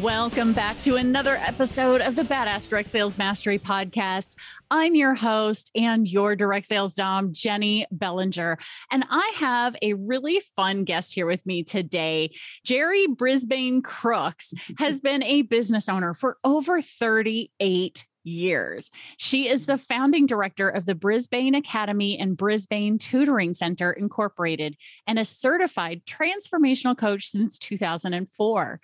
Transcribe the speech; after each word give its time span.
Welcome 0.00 0.54
back 0.54 0.80
to 0.80 0.96
another 0.96 1.36
episode 1.36 2.00
of 2.00 2.16
the 2.16 2.22
Badass 2.22 2.68
Direct 2.68 2.88
Sales 2.88 3.16
Mastery 3.16 3.60
Podcast. 3.60 4.34
I'm 4.68 4.96
your 4.96 5.14
host 5.14 5.70
and 5.76 6.10
your 6.10 6.34
direct 6.34 6.66
sales 6.66 6.96
dom, 6.96 7.32
Jenny 7.32 7.86
Bellinger. 7.92 8.58
And 8.90 9.04
I 9.08 9.32
have 9.36 9.76
a 9.82 9.94
really 9.94 10.40
fun 10.56 10.82
guest 10.82 11.14
here 11.14 11.26
with 11.26 11.46
me 11.46 11.62
today. 11.62 12.32
Jerry 12.64 13.06
Brisbane 13.06 13.82
Crooks 13.82 14.52
has 14.80 15.00
been 15.00 15.22
a 15.22 15.42
business 15.42 15.88
owner 15.88 16.12
for 16.12 16.38
over 16.42 16.82
38 16.82 18.04
years. 18.24 18.90
She 19.16 19.48
is 19.48 19.66
the 19.66 19.74
mm-hmm. 19.74 19.82
founding 19.82 20.26
director 20.26 20.68
of 20.68 20.86
the 20.86 20.94
Brisbane 20.94 21.54
Academy 21.54 22.18
and 22.18 22.36
Brisbane 22.36 22.98
Tutoring 22.98 23.54
Center 23.54 23.92
Incorporated 23.92 24.76
and 25.06 25.18
a 25.18 25.24
certified 25.24 26.02
transformational 26.04 26.96
coach 26.96 27.26
since 27.26 27.58
2004. 27.58 28.80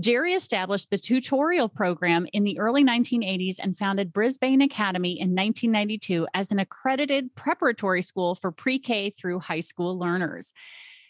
Jerry 0.00 0.32
established 0.32 0.90
the 0.90 0.98
tutorial 0.98 1.68
program 1.68 2.26
in 2.32 2.44
the 2.44 2.58
early 2.58 2.82
1980s 2.82 3.56
and 3.60 3.76
founded 3.76 4.12
Brisbane 4.12 4.62
Academy 4.62 5.12
in 5.12 5.30
1992 5.30 6.26
as 6.32 6.50
an 6.50 6.58
accredited 6.58 7.34
preparatory 7.34 8.02
school 8.02 8.34
for 8.34 8.50
pre 8.50 8.78
K 8.78 9.10
through 9.10 9.40
high 9.40 9.60
school 9.60 9.98
learners. 9.98 10.52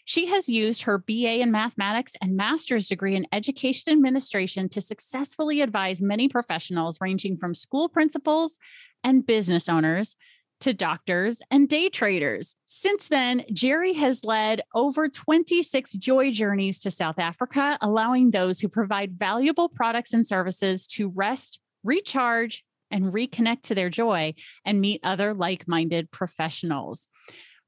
She 0.05 0.27
has 0.27 0.49
used 0.49 0.83
her 0.83 0.97
BA 0.97 1.41
in 1.41 1.51
mathematics 1.51 2.15
and 2.21 2.35
master's 2.35 2.87
degree 2.87 3.15
in 3.15 3.27
education 3.31 3.93
administration 3.93 4.69
to 4.69 4.81
successfully 4.81 5.61
advise 5.61 6.01
many 6.01 6.27
professionals, 6.27 6.97
ranging 7.01 7.37
from 7.37 7.53
school 7.53 7.89
principals 7.89 8.57
and 9.03 9.25
business 9.25 9.69
owners 9.69 10.15
to 10.61 10.73
doctors 10.73 11.41
and 11.49 11.67
day 11.67 11.89
traders. 11.89 12.55
Since 12.65 13.07
then, 13.07 13.43
Jerry 13.51 13.93
has 13.93 14.23
led 14.23 14.61
over 14.73 15.09
26 15.09 15.93
joy 15.93 16.31
journeys 16.31 16.79
to 16.81 16.91
South 16.91 17.19
Africa, 17.19 17.77
allowing 17.81 18.31
those 18.31 18.59
who 18.59 18.69
provide 18.69 19.13
valuable 19.13 19.69
products 19.69 20.13
and 20.13 20.25
services 20.25 20.85
to 20.87 21.09
rest, 21.09 21.59
recharge, 21.83 22.63
and 22.91 23.05
reconnect 23.05 23.63
to 23.63 23.75
their 23.75 23.89
joy 23.89 24.33
and 24.65 24.81
meet 24.81 24.99
other 25.03 25.33
like 25.33 25.67
minded 25.67 26.11
professionals. 26.11 27.07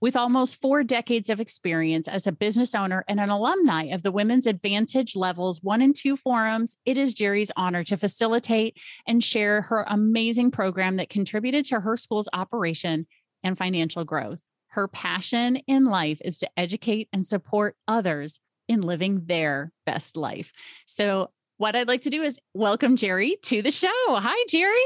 With 0.04 0.18
almost 0.18 0.59
four 0.59 0.84
decades 0.84 1.30
of 1.30 1.40
experience 1.40 2.09
as 2.09 2.28
a 2.28 2.34
business 2.34 2.76
owner 2.76 3.06
and 3.08 3.22
an 3.22 3.30
alumni 3.30 3.84
of 3.84 4.04
the 4.04 4.12
Women's 4.12 4.46
Advantage 4.46 5.16
Levels 5.16 5.64
1 5.64 5.82
and 5.82 5.96
2 5.96 6.18
forums, 6.18 6.76
it 6.86 6.98
is 6.98 7.14
Jerry's 7.14 7.54
honor 7.56 7.86
to 7.86 7.96
facilitate 7.96 8.78
and 9.08 9.24
share 9.24 9.62
her 9.62 9.86
amazing 9.88 10.52
program 10.52 10.98
that 10.98 11.09
contributed 11.09 11.64
to 11.68 11.80
her 11.80 11.96
school's 11.96 12.28
operation 12.34 13.08
and 13.46 13.58
financial 13.58 14.04
growth. 14.04 14.42
Her 14.72 14.90
passion 14.90 15.56
in 15.68 15.86
life 15.86 16.20
is 16.26 16.38
to 16.40 16.50
educate 16.58 17.08
and 17.13 17.25
support 17.25 17.78
others 17.88 18.42
in 18.68 18.81
living 18.81 19.28
their 19.28 19.72
best 19.86 20.18
life. 20.18 20.52
So, 20.86 21.30
what 21.59 21.78
I'd 21.78 21.88
like 21.88 22.02
to 22.02 22.09
do 22.09 22.24
is 22.24 22.38
welcome 22.53 22.97
Jerry 22.97 23.38
to 23.44 23.62
the 23.62 23.72
show. 23.72 23.88
Hi, 24.09 24.46
Jerry. 24.50 24.84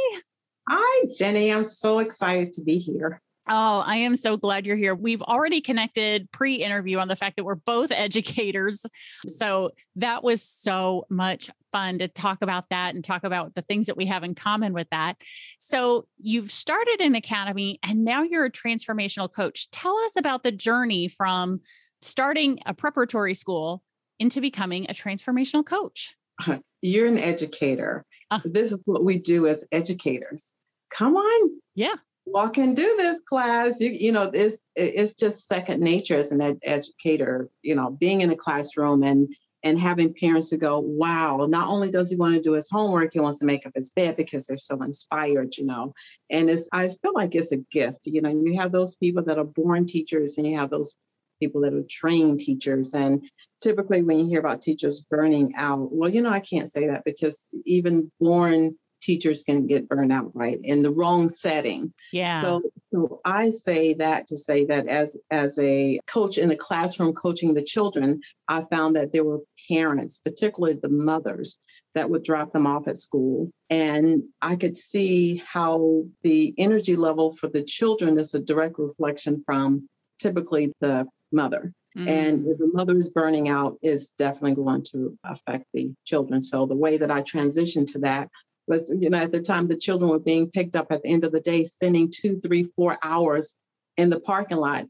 Hi, 0.69 1.07
Jenny. 1.17 1.51
I'm 1.51 1.65
so 1.65 1.97
excited 1.97 2.53
to 2.53 2.61
be 2.61 2.77
here. 2.77 3.19
Oh, 3.49 3.81
I 3.85 3.97
am 3.97 4.17
so 4.17 4.35
glad 4.35 4.65
you're 4.65 4.75
here. 4.75 4.93
We've 4.93 5.21
already 5.21 5.61
connected 5.61 6.29
pre 6.31 6.55
interview 6.55 6.97
on 6.97 7.07
the 7.07 7.15
fact 7.15 7.37
that 7.37 7.45
we're 7.45 7.55
both 7.55 7.91
educators. 7.95 8.85
So 9.27 9.71
that 9.95 10.23
was 10.23 10.41
so 10.41 11.05
much 11.09 11.49
fun 11.71 11.99
to 11.99 12.07
talk 12.07 12.39
about 12.41 12.65
that 12.69 12.95
and 12.95 13.03
talk 13.03 13.23
about 13.23 13.53
the 13.53 13.61
things 13.61 13.87
that 13.87 13.97
we 13.97 14.05
have 14.07 14.23
in 14.23 14.35
common 14.35 14.73
with 14.73 14.89
that. 14.91 15.21
So 15.59 16.07
you've 16.17 16.51
started 16.51 16.99
an 16.99 17.15
academy 17.15 17.79
and 17.83 18.03
now 18.03 18.23
you're 18.23 18.45
a 18.45 18.51
transformational 18.51 19.31
coach. 19.31 19.69
Tell 19.71 19.97
us 19.99 20.15
about 20.17 20.43
the 20.43 20.51
journey 20.51 21.07
from 21.07 21.61
starting 22.01 22.59
a 22.65 22.73
preparatory 22.73 23.33
school 23.33 23.81
into 24.19 24.41
becoming 24.41 24.85
a 24.89 24.93
transformational 24.93 25.65
coach. 25.65 26.15
You're 26.81 27.07
an 27.07 27.17
educator. 27.17 28.05
Uh, 28.29 28.39
this 28.45 28.71
is 28.71 28.79
what 28.85 29.03
we 29.03 29.17
do 29.17 29.47
as 29.47 29.65
educators. 29.71 30.55
Come 30.91 31.15
on. 31.15 31.61
Yeah 31.73 31.95
walk 32.27 32.57
and 32.57 32.75
do 32.75 32.95
this 32.97 33.21
class. 33.21 33.79
You, 33.79 33.91
you 33.91 34.11
know 34.11 34.29
it's 34.33 34.65
it's 34.75 35.13
just 35.13 35.47
second 35.47 35.81
nature 35.81 36.19
as 36.19 36.31
an 36.31 36.41
ed- 36.41 36.59
educator 36.63 37.49
you 37.61 37.75
know 37.75 37.91
being 37.91 38.21
in 38.21 38.31
a 38.31 38.35
classroom 38.35 39.03
and 39.03 39.33
and 39.63 39.79
having 39.79 40.13
parents 40.13 40.49
who 40.51 40.57
go 40.57 40.79
wow 40.79 41.47
not 41.49 41.67
only 41.67 41.89
does 41.89 42.09
he 42.11 42.15
want 42.15 42.35
to 42.35 42.41
do 42.41 42.53
his 42.53 42.69
homework 42.69 43.11
he 43.13 43.19
wants 43.19 43.39
to 43.39 43.45
make 43.45 43.65
up 43.65 43.73
his 43.75 43.91
bed 43.91 44.15
because 44.15 44.45
they're 44.45 44.57
so 44.57 44.81
inspired 44.81 45.55
you 45.57 45.65
know? 45.65 45.93
And 46.29 46.49
it's 46.49 46.69
i 46.71 46.87
feel 46.87 47.13
like 47.13 47.35
it's 47.35 47.51
a 47.51 47.57
gift 47.71 48.01
you 48.05 48.21
know? 48.21 48.29
You 48.29 48.59
have 48.59 48.71
those 48.71 48.95
people 48.95 49.23
that 49.23 49.39
are 49.39 49.45
born 49.45 49.85
teachers 49.85 50.37
and 50.37 50.47
you 50.47 50.57
have 50.57 50.69
those 50.69 50.95
people 51.39 51.61
that 51.61 51.73
are 51.73 51.83
trained 51.87 52.39
teachers. 52.39 52.95
And 52.95 53.23
typically 53.61 54.01
when 54.03 54.19
you 54.19 54.27
hear 54.27 54.39
about 54.39 54.61
teachers 54.61 55.05
burning 55.09 55.53
out 55.55 55.89
well 55.91 56.09
you 56.09 56.21
know 56.21 56.29
i 56.29 56.39
can't 56.39 56.69
say 56.69 56.87
that 56.87 57.03
because 57.05 57.47
even 57.65 58.11
born 58.19 58.75
teachers 59.07 59.43
can 59.45 59.65
get 59.65 59.87
burned 59.87 60.11
out 60.11 60.29
right 60.35 60.59
in 60.63 60.81
the 60.83 60.91
wrong 60.91 61.29
setting 61.29 61.93
yeah 62.11 62.41
so, 62.41 62.61
so 62.93 63.21
i 63.23 63.49
say 63.49 63.93
that 63.93 64.27
to 64.27 64.35
say 64.35 64.65
that 64.65 64.85
as 64.87 65.17
as 65.31 65.57
a 65.59 65.97
coach 66.07 66.37
in 66.37 66.49
the 66.49 66.57
classroom 66.57 67.13
coaching 67.13 67.53
the 67.53 67.63
children 67.63 68.19
i 68.49 68.61
found 68.69 68.97
that 68.97 69.13
there 69.13 69.23
were 69.23 69.39
parents 69.71 70.19
particularly 70.25 70.77
the 70.81 70.89
mothers 70.89 71.57
that 71.95 72.09
would 72.09 72.23
drop 72.23 72.51
them 72.51 72.67
off 72.67 72.85
at 72.89 72.97
school 72.97 73.49
and 73.69 74.21
i 74.41 74.57
could 74.57 74.75
see 74.75 75.41
how 75.47 76.03
the 76.23 76.53
energy 76.57 76.97
level 76.97 77.33
for 77.33 77.47
the 77.47 77.63
children 77.63 78.19
is 78.19 78.33
a 78.33 78.41
direct 78.41 78.77
reflection 78.77 79.41
from 79.45 79.87
typically 80.19 80.73
the 80.81 81.07
mother 81.31 81.71
Mm-hmm. 81.97 82.07
And 82.09 82.47
if 82.47 82.57
the 82.59 82.69
mother 82.73 82.95
is 82.95 83.09
burning 83.09 83.49
out, 83.49 83.77
is 83.81 84.09
definitely 84.09 84.53
going 84.53 84.83
to 84.91 85.17
affect 85.23 85.65
the 85.73 85.91
children. 86.05 86.43
So 86.43 86.67
the 86.67 86.75
way 86.75 86.97
that 86.97 87.09
I 87.09 87.23
transitioned 87.23 87.91
to 87.93 87.99
that 87.99 88.29
was, 88.67 88.95
you 88.99 89.09
know, 89.09 89.17
at 89.17 89.31
the 89.31 89.41
time 89.41 89.67
the 89.67 89.77
children 89.77 90.09
were 90.09 90.19
being 90.19 90.49
picked 90.49 90.75
up 90.75 90.87
at 90.91 91.03
the 91.03 91.09
end 91.09 91.23
of 91.23 91.31
the 91.31 91.39
day, 91.39 91.63
spending 91.63 92.11
two, 92.13 92.39
three, 92.39 92.63
four 92.75 92.97
hours 93.03 93.55
in 93.97 94.09
the 94.09 94.19
parking 94.19 94.57
lot 94.57 94.85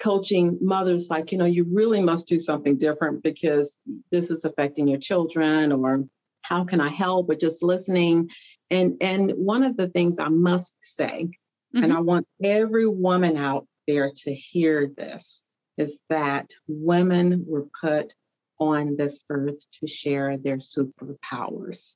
coaching 0.00 0.58
mothers 0.60 1.08
like 1.10 1.32
you 1.32 1.38
know 1.38 1.46
you 1.46 1.66
really 1.70 2.02
must 2.02 2.26
do 2.26 2.38
something 2.38 2.76
different 2.76 3.22
because 3.22 3.78
this 4.12 4.30
is 4.30 4.44
affecting 4.44 4.86
your 4.86 4.98
children 4.98 5.72
or 5.72 6.04
how 6.42 6.64
can 6.64 6.80
i 6.80 6.88
help 6.88 7.30
or 7.30 7.34
just 7.34 7.62
listening 7.62 8.28
and 8.70 8.94
and 9.00 9.30
one 9.32 9.62
of 9.62 9.76
the 9.76 9.88
things 9.88 10.18
i 10.18 10.28
must 10.28 10.76
say 10.80 11.24
mm-hmm. 11.24 11.84
and 11.84 11.92
i 11.92 12.00
want 12.00 12.26
every 12.44 12.86
woman 12.86 13.36
out 13.36 13.66
there 13.86 14.10
to 14.14 14.34
hear 14.34 14.90
this 14.96 15.42
is 15.78 16.02
that 16.10 16.50
women 16.68 17.44
were 17.46 17.66
put 17.80 18.12
on 18.58 18.96
this 18.96 19.24
earth 19.30 19.58
to 19.70 19.86
share 19.86 20.36
their 20.36 20.58
superpowers 20.58 21.94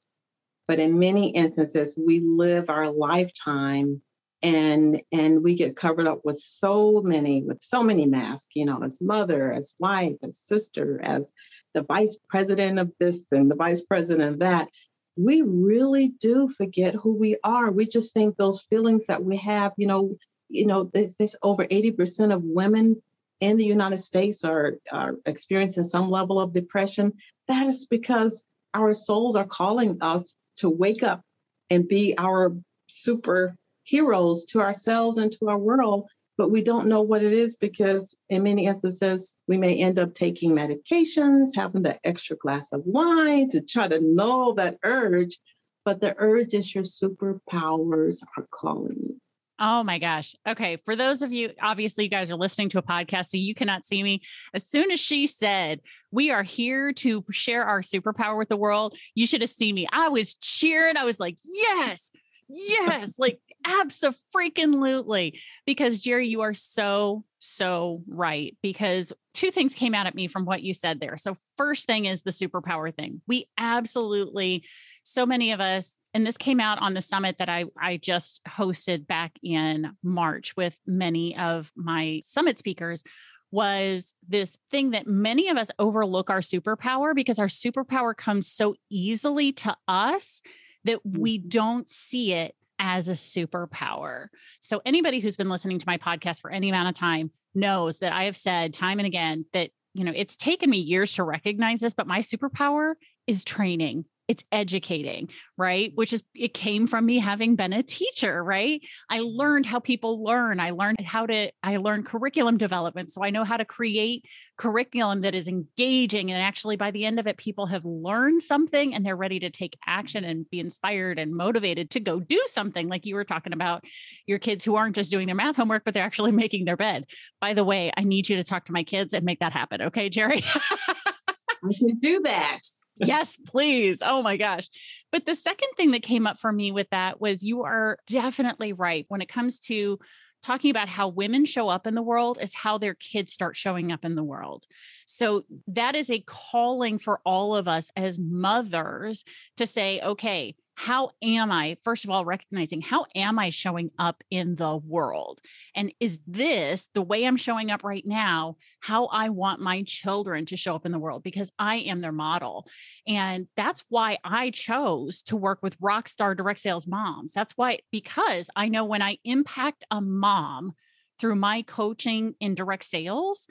but 0.70 0.78
in 0.78 1.00
many 1.00 1.30
instances, 1.30 1.98
we 1.98 2.20
live 2.20 2.70
our 2.70 2.92
lifetime 2.92 4.00
and 4.40 5.02
and 5.10 5.42
we 5.42 5.56
get 5.56 5.74
covered 5.74 6.06
up 6.06 6.20
with 6.24 6.36
so 6.36 7.02
many 7.04 7.42
with 7.42 7.60
so 7.60 7.82
many 7.82 8.06
masks 8.06 8.52
you 8.54 8.64
know 8.64 8.80
as 8.84 9.02
mother 9.02 9.52
as 9.52 9.74
wife 9.80 10.14
as 10.22 10.38
sister 10.38 11.00
as 11.02 11.34
the 11.74 11.82
vice 11.82 12.16
president 12.28 12.78
of 12.78 12.92
this 13.00 13.32
and 13.32 13.50
the 13.50 13.56
vice 13.56 13.82
president 13.82 14.30
of 14.30 14.38
that. 14.38 14.68
We 15.16 15.42
really 15.42 16.10
do 16.20 16.48
forget 16.48 16.94
who 16.94 17.16
we 17.16 17.36
are. 17.42 17.72
We 17.72 17.86
just 17.86 18.14
think 18.14 18.36
those 18.36 18.62
feelings 18.62 19.08
that 19.08 19.24
we 19.24 19.38
have 19.38 19.72
you 19.76 19.88
know 19.88 20.16
you 20.48 20.68
know 20.68 20.84
this 20.84 21.16
this 21.16 21.34
over 21.42 21.66
80% 21.66 22.32
of 22.32 22.44
women 22.44 23.02
in 23.40 23.56
the 23.56 23.66
united 23.66 23.98
states 23.98 24.44
are 24.44 24.74
are 24.92 25.16
experiencing 25.26 25.82
some 25.82 26.08
level 26.08 26.38
of 26.38 26.52
depression. 26.52 27.14
That 27.48 27.66
is 27.66 27.86
because 27.86 28.44
our 28.72 28.94
souls 28.94 29.34
are 29.34 29.44
calling 29.44 29.98
us 30.00 30.36
to 30.56 30.70
wake 30.70 31.02
up 31.02 31.22
and 31.70 31.88
be 31.88 32.14
our 32.18 32.54
superheroes 32.88 34.46
to 34.48 34.60
ourselves 34.60 35.18
and 35.18 35.32
to 35.32 35.48
our 35.48 35.58
world 35.58 36.08
but 36.40 36.50
we 36.50 36.62
don't 36.62 36.86
know 36.86 37.02
what 37.02 37.22
it 37.22 37.34
is 37.34 37.54
because 37.56 38.16
in 38.30 38.42
many 38.42 38.64
instances 38.64 39.36
we 39.46 39.58
may 39.58 39.76
end 39.76 39.98
up 39.98 40.14
taking 40.14 40.52
medications 40.52 41.48
having 41.54 41.82
the 41.82 41.98
extra 42.04 42.34
glass 42.36 42.72
of 42.72 42.80
wine 42.86 43.48
to 43.50 43.60
try 43.60 43.86
to 43.86 44.00
null 44.00 44.54
that 44.54 44.78
urge 44.82 45.36
but 45.84 46.00
the 46.00 46.14
urge 46.18 46.54
is 46.54 46.74
your 46.74 46.84
superpowers 46.84 48.22
are 48.36 48.46
calling 48.50 48.96
you 49.02 49.20
Oh 49.62 49.82
my 49.82 49.98
gosh. 49.98 50.34
Okay. 50.48 50.78
For 50.86 50.96
those 50.96 51.20
of 51.20 51.32
you, 51.32 51.50
obviously, 51.60 52.04
you 52.04 52.10
guys 52.10 52.32
are 52.32 52.36
listening 52.36 52.70
to 52.70 52.78
a 52.78 52.82
podcast, 52.82 53.26
so 53.26 53.36
you 53.36 53.54
cannot 53.54 53.84
see 53.84 54.02
me. 54.02 54.22
As 54.54 54.66
soon 54.66 54.90
as 54.90 54.98
she 54.98 55.26
said, 55.26 55.80
We 56.10 56.30
are 56.30 56.42
here 56.42 56.94
to 56.94 57.24
share 57.30 57.64
our 57.64 57.80
superpower 57.80 58.38
with 58.38 58.48
the 58.48 58.56
world, 58.56 58.96
you 59.14 59.26
should 59.26 59.42
have 59.42 59.50
seen 59.50 59.74
me. 59.74 59.86
I 59.92 60.08
was 60.08 60.34
cheering. 60.34 60.96
I 60.96 61.04
was 61.04 61.20
like, 61.20 61.36
Yes, 61.44 62.10
yes, 62.48 63.18
like 63.18 63.38
absolutely. 63.66 65.38
Because 65.66 65.98
Jerry, 65.98 66.28
you 66.28 66.40
are 66.40 66.54
so, 66.54 67.24
so 67.40 68.02
right. 68.06 68.56
Because 68.62 69.12
two 69.34 69.50
things 69.50 69.74
came 69.74 69.94
out 69.94 70.06
at 70.06 70.14
me 70.14 70.28
from 70.28 70.44
what 70.44 70.62
you 70.62 70.72
said 70.72 71.00
there. 71.00 71.16
So, 71.16 71.34
first 71.56 71.86
thing 71.86 72.04
is 72.04 72.22
the 72.22 72.30
superpower 72.30 72.94
thing. 72.94 73.22
We 73.26 73.48
absolutely, 73.58 74.64
so 75.02 75.26
many 75.26 75.50
of 75.50 75.60
us, 75.60 75.96
and 76.14 76.26
this 76.26 76.36
came 76.36 76.60
out 76.60 76.80
on 76.80 76.94
the 76.94 77.00
summit 77.00 77.38
that 77.38 77.48
I, 77.48 77.64
I 77.80 77.96
just 77.96 78.44
hosted 78.44 79.06
back 79.06 79.32
in 79.42 79.96
March 80.02 80.54
with 80.56 80.78
many 80.86 81.36
of 81.36 81.72
my 81.74 82.20
summit 82.22 82.58
speakers 82.58 83.02
was 83.50 84.14
this 84.28 84.56
thing 84.70 84.90
that 84.90 85.08
many 85.08 85.48
of 85.48 85.56
us 85.56 85.70
overlook 85.78 86.30
our 86.30 86.40
superpower 86.40 87.14
because 87.14 87.38
our 87.38 87.46
superpower 87.46 88.16
comes 88.16 88.46
so 88.46 88.76
easily 88.90 89.50
to 89.50 89.76
us 89.88 90.40
that 90.84 91.00
we 91.04 91.38
mm-hmm. 91.38 91.48
don't 91.48 91.90
see 91.90 92.32
it 92.32 92.54
as 92.80 93.08
a 93.08 93.12
superpower. 93.12 94.28
So, 94.60 94.80
anybody 94.84 95.20
who's 95.20 95.36
been 95.36 95.50
listening 95.50 95.78
to 95.78 95.86
my 95.86 95.98
podcast 95.98 96.40
for 96.40 96.50
any 96.50 96.70
amount 96.70 96.88
of 96.88 96.94
time 96.94 97.30
knows 97.54 98.00
that 98.00 98.12
I 98.12 98.24
have 98.24 98.36
said 98.36 98.74
time 98.74 98.98
and 98.98 99.06
again 99.06 99.44
that, 99.52 99.70
you 99.94 100.04
know, 100.04 100.12
it's 100.14 100.36
taken 100.36 100.70
me 100.70 100.78
years 100.78 101.14
to 101.14 101.24
recognize 101.24 101.80
this, 101.80 101.94
but 101.94 102.06
my 102.06 102.20
superpower 102.20 102.94
is 103.26 103.44
training 103.44 104.06
it's 104.30 104.44
educating, 104.52 105.28
right? 105.58 105.90
Which 105.96 106.12
is, 106.12 106.22
it 106.36 106.54
came 106.54 106.86
from 106.86 107.04
me 107.04 107.18
having 107.18 107.56
been 107.56 107.72
a 107.72 107.82
teacher, 107.82 108.44
right? 108.44 108.80
I 109.10 109.18
learned 109.24 109.66
how 109.66 109.80
people 109.80 110.22
learn. 110.22 110.60
I 110.60 110.70
learned 110.70 111.00
how 111.00 111.26
to, 111.26 111.50
I 111.64 111.78
learned 111.78 112.06
curriculum 112.06 112.56
development. 112.56 113.10
So 113.10 113.24
I 113.24 113.30
know 113.30 113.42
how 113.42 113.56
to 113.56 113.64
create 113.64 114.24
curriculum 114.56 115.22
that 115.22 115.34
is 115.34 115.48
engaging. 115.48 116.30
And 116.30 116.40
actually, 116.40 116.76
by 116.76 116.92
the 116.92 117.04
end 117.04 117.18
of 117.18 117.26
it, 117.26 117.38
people 117.38 117.66
have 117.66 117.84
learned 117.84 118.40
something 118.40 118.94
and 118.94 119.04
they're 119.04 119.16
ready 119.16 119.40
to 119.40 119.50
take 119.50 119.76
action 119.84 120.22
and 120.22 120.48
be 120.48 120.60
inspired 120.60 121.18
and 121.18 121.32
motivated 121.32 121.90
to 121.90 121.98
go 121.98 122.20
do 122.20 122.40
something 122.46 122.86
like 122.86 123.06
you 123.06 123.16
were 123.16 123.24
talking 123.24 123.52
about 123.52 123.82
your 124.26 124.38
kids 124.38 124.64
who 124.64 124.76
aren't 124.76 124.94
just 124.94 125.10
doing 125.10 125.26
their 125.26 125.34
math 125.34 125.56
homework, 125.56 125.84
but 125.84 125.92
they're 125.92 126.04
actually 126.04 126.30
making 126.44 126.66
their 126.66 126.76
bed. 126.76 127.06
By 127.40 127.52
the 127.52 127.64
way, 127.64 127.90
I 127.96 128.04
need 128.04 128.28
you 128.28 128.36
to 128.36 128.44
talk 128.44 128.66
to 128.66 128.72
my 128.72 128.84
kids 128.84 129.12
and 129.12 129.24
make 129.24 129.40
that 129.40 129.52
happen. 129.52 129.82
Okay, 129.82 130.08
Jerry? 130.08 130.44
I 130.54 131.74
can 131.76 131.98
do 131.98 132.20
that 132.20 132.60
yes, 133.00 133.36
please. 133.46 134.02
Oh 134.04 134.22
my 134.22 134.36
gosh. 134.36 134.68
But 135.12 135.26
the 135.26 135.34
second 135.34 135.68
thing 135.76 135.90
that 135.92 136.02
came 136.02 136.26
up 136.26 136.38
for 136.38 136.52
me 136.52 136.72
with 136.72 136.88
that 136.90 137.20
was 137.20 137.42
you 137.42 137.64
are 137.64 137.98
definitely 138.06 138.72
right 138.72 139.06
when 139.08 139.20
it 139.20 139.28
comes 139.28 139.58
to 139.60 139.98
talking 140.42 140.70
about 140.70 140.88
how 140.88 141.08
women 141.08 141.44
show 141.44 141.68
up 141.68 141.86
in 141.86 141.94
the 141.94 142.02
world 142.02 142.38
is 142.40 142.54
how 142.54 142.78
their 142.78 142.94
kids 142.94 143.32
start 143.32 143.56
showing 143.56 143.92
up 143.92 144.04
in 144.04 144.14
the 144.14 144.24
world. 144.24 144.64
So 145.06 145.44
that 145.66 145.94
is 145.94 146.10
a 146.10 146.24
calling 146.26 146.98
for 146.98 147.20
all 147.24 147.54
of 147.54 147.68
us 147.68 147.90
as 147.96 148.18
mothers 148.18 149.24
to 149.58 149.66
say, 149.66 150.00
okay, 150.00 150.54
how 150.80 151.10
am 151.20 151.52
I, 151.52 151.76
first 151.82 152.04
of 152.04 152.10
all, 152.10 152.24
recognizing 152.24 152.80
how 152.80 153.04
am 153.14 153.38
I 153.38 153.50
showing 153.50 153.90
up 153.98 154.24
in 154.30 154.54
the 154.54 154.78
world? 154.78 155.38
And 155.74 155.92
is 156.00 156.20
this 156.26 156.88
the 156.94 157.02
way 157.02 157.26
I'm 157.26 157.36
showing 157.36 157.70
up 157.70 157.84
right 157.84 158.02
now, 158.06 158.56
how 158.80 159.04
I 159.08 159.28
want 159.28 159.60
my 159.60 159.82
children 159.82 160.46
to 160.46 160.56
show 160.56 160.74
up 160.74 160.86
in 160.86 160.92
the 160.92 160.98
world? 160.98 161.22
Because 161.22 161.52
I 161.58 161.80
am 161.80 162.00
their 162.00 162.12
model. 162.12 162.66
And 163.06 163.46
that's 163.58 163.84
why 163.90 164.16
I 164.24 164.52
chose 164.52 165.22
to 165.24 165.36
work 165.36 165.58
with 165.62 165.78
Rockstar 165.80 166.34
Direct 166.34 166.60
Sales 166.60 166.86
Moms. 166.86 167.34
That's 167.34 167.58
why, 167.58 167.80
because 167.92 168.48
I 168.56 168.70
know 168.70 168.86
when 168.86 169.02
I 169.02 169.18
impact 169.22 169.84
a 169.90 170.00
mom 170.00 170.72
through 171.18 171.36
my 171.36 171.60
coaching 171.60 172.36
in 172.40 172.54
direct 172.54 172.84
sales, 172.84 173.46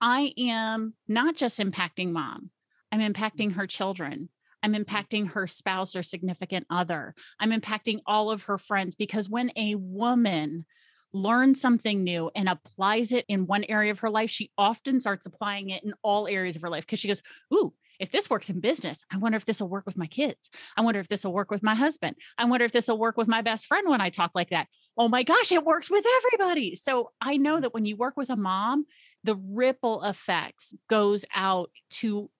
I 0.00 0.32
am 0.38 0.94
not 1.08 1.34
just 1.34 1.58
impacting 1.58 2.12
mom, 2.12 2.50
I'm 2.92 3.00
impacting 3.00 3.54
her 3.54 3.66
children. 3.66 4.28
I'm 4.62 4.74
impacting 4.74 5.32
her 5.32 5.46
spouse 5.46 5.96
or 5.96 6.02
significant 6.02 6.66
other. 6.70 7.14
I'm 7.38 7.50
impacting 7.50 8.00
all 8.06 8.30
of 8.30 8.44
her 8.44 8.58
friends 8.58 8.94
because 8.94 9.28
when 9.28 9.50
a 9.56 9.74
woman 9.74 10.66
learns 11.12 11.60
something 11.60 12.04
new 12.04 12.30
and 12.34 12.48
applies 12.48 13.12
it 13.12 13.24
in 13.28 13.46
one 13.46 13.64
area 13.64 13.90
of 13.90 14.00
her 14.00 14.10
life, 14.10 14.30
she 14.30 14.50
often 14.56 15.00
starts 15.00 15.26
applying 15.26 15.70
it 15.70 15.82
in 15.82 15.92
all 16.02 16.28
areas 16.28 16.56
of 16.56 16.62
her 16.62 16.70
life 16.70 16.86
because 16.86 17.00
she 17.00 17.08
goes, 17.08 17.22
Ooh, 17.52 17.72
if 18.00 18.10
this 18.10 18.30
works 18.30 18.48
in 18.48 18.60
business, 18.60 19.04
I 19.12 19.18
wonder 19.18 19.36
if 19.36 19.44
this 19.44 19.60
will 19.60 19.68
work 19.68 19.84
with 19.84 19.98
my 19.98 20.06
kids. 20.06 20.48
I 20.76 20.80
wonder 20.80 21.00
if 21.00 21.08
this 21.08 21.22
will 21.22 21.34
work 21.34 21.50
with 21.50 21.62
my 21.62 21.74
husband. 21.74 22.16
I 22.38 22.46
wonder 22.46 22.64
if 22.64 22.72
this 22.72 22.88
will 22.88 22.98
work 22.98 23.18
with 23.18 23.28
my 23.28 23.42
best 23.42 23.66
friend 23.66 23.88
when 23.88 24.00
I 24.00 24.08
talk 24.08 24.30
like 24.34 24.50
that. 24.50 24.68
Oh 24.96 25.08
my 25.08 25.22
gosh, 25.22 25.52
it 25.52 25.64
works 25.64 25.90
with 25.90 26.04
everybody. 26.16 26.74
So 26.74 27.10
I 27.20 27.36
know 27.36 27.60
that 27.60 27.74
when 27.74 27.84
you 27.84 27.96
work 27.96 28.16
with 28.16 28.30
a 28.30 28.36
mom, 28.36 28.86
the 29.22 29.36
ripple 29.36 30.02
effects 30.02 30.74
goes 30.88 31.26
out 31.34 31.70
to 31.90 32.30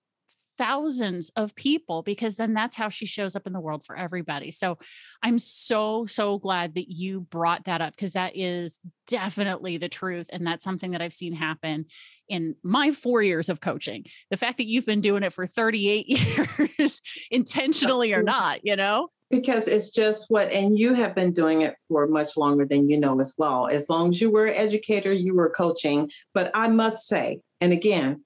thousands 0.60 1.32
of 1.36 1.54
people 1.54 2.02
because 2.02 2.36
then 2.36 2.52
that's 2.52 2.76
how 2.76 2.90
she 2.90 3.06
shows 3.06 3.34
up 3.34 3.46
in 3.46 3.54
the 3.54 3.60
world 3.60 3.82
for 3.86 3.96
everybody. 3.96 4.50
So 4.50 4.76
I'm 5.22 5.38
so, 5.38 6.04
so 6.04 6.38
glad 6.38 6.74
that 6.74 6.90
you 6.90 7.22
brought 7.22 7.64
that 7.64 7.80
up 7.80 7.96
because 7.96 8.12
that 8.12 8.36
is 8.36 8.78
definitely 9.06 9.78
the 9.78 9.88
truth. 9.88 10.28
And 10.30 10.46
that's 10.46 10.62
something 10.62 10.90
that 10.90 11.00
I've 11.00 11.14
seen 11.14 11.32
happen 11.32 11.86
in 12.28 12.56
my 12.62 12.90
four 12.90 13.22
years 13.22 13.48
of 13.48 13.62
coaching. 13.62 14.04
The 14.30 14.36
fact 14.36 14.58
that 14.58 14.66
you've 14.66 14.84
been 14.84 15.00
doing 15.00 15.22
it 15.22 15.32
for 15.32 15.46
38 15.46 16.06
years, 16.78 17.00
intentionally 17.30 18.12
or 18.12 18.22
not, 18.22 18.60
you 18.62 18.76
know? 18.76 19.08
Because 19.30 19.66
it's 19.66 19.90
just 19.90 20.26
what, 20.28 20.52
and 20.52 20.78
you 20.78 20.92
have 20.92 21.14
been 21.14 21.32
doing 21.32 21.62
it 21.62 21.74
for 21.88 22.06
much 22.06 22.36
longer 22.36 22.66
than 22.66 22.90
you 22.90 23.00
know 23.00 23.18
as 23.18 23.34
well. 23.38 23.66
As 23.72 23.88
long 23.88 24.10
as 24.10 24.20
you 24.20 24.30
were 24.30 24.44
an 24.44 24.56
educator, 24.56 25.10
you 25.10 25.34
were 25.34 25.48
coaching. 25.48 26.10
But 26.34 26.50
I 26.52 26.68
must 26.68 27.06
say, 27.06 27.40
and 27.62 27.72
again, 27.72 28.24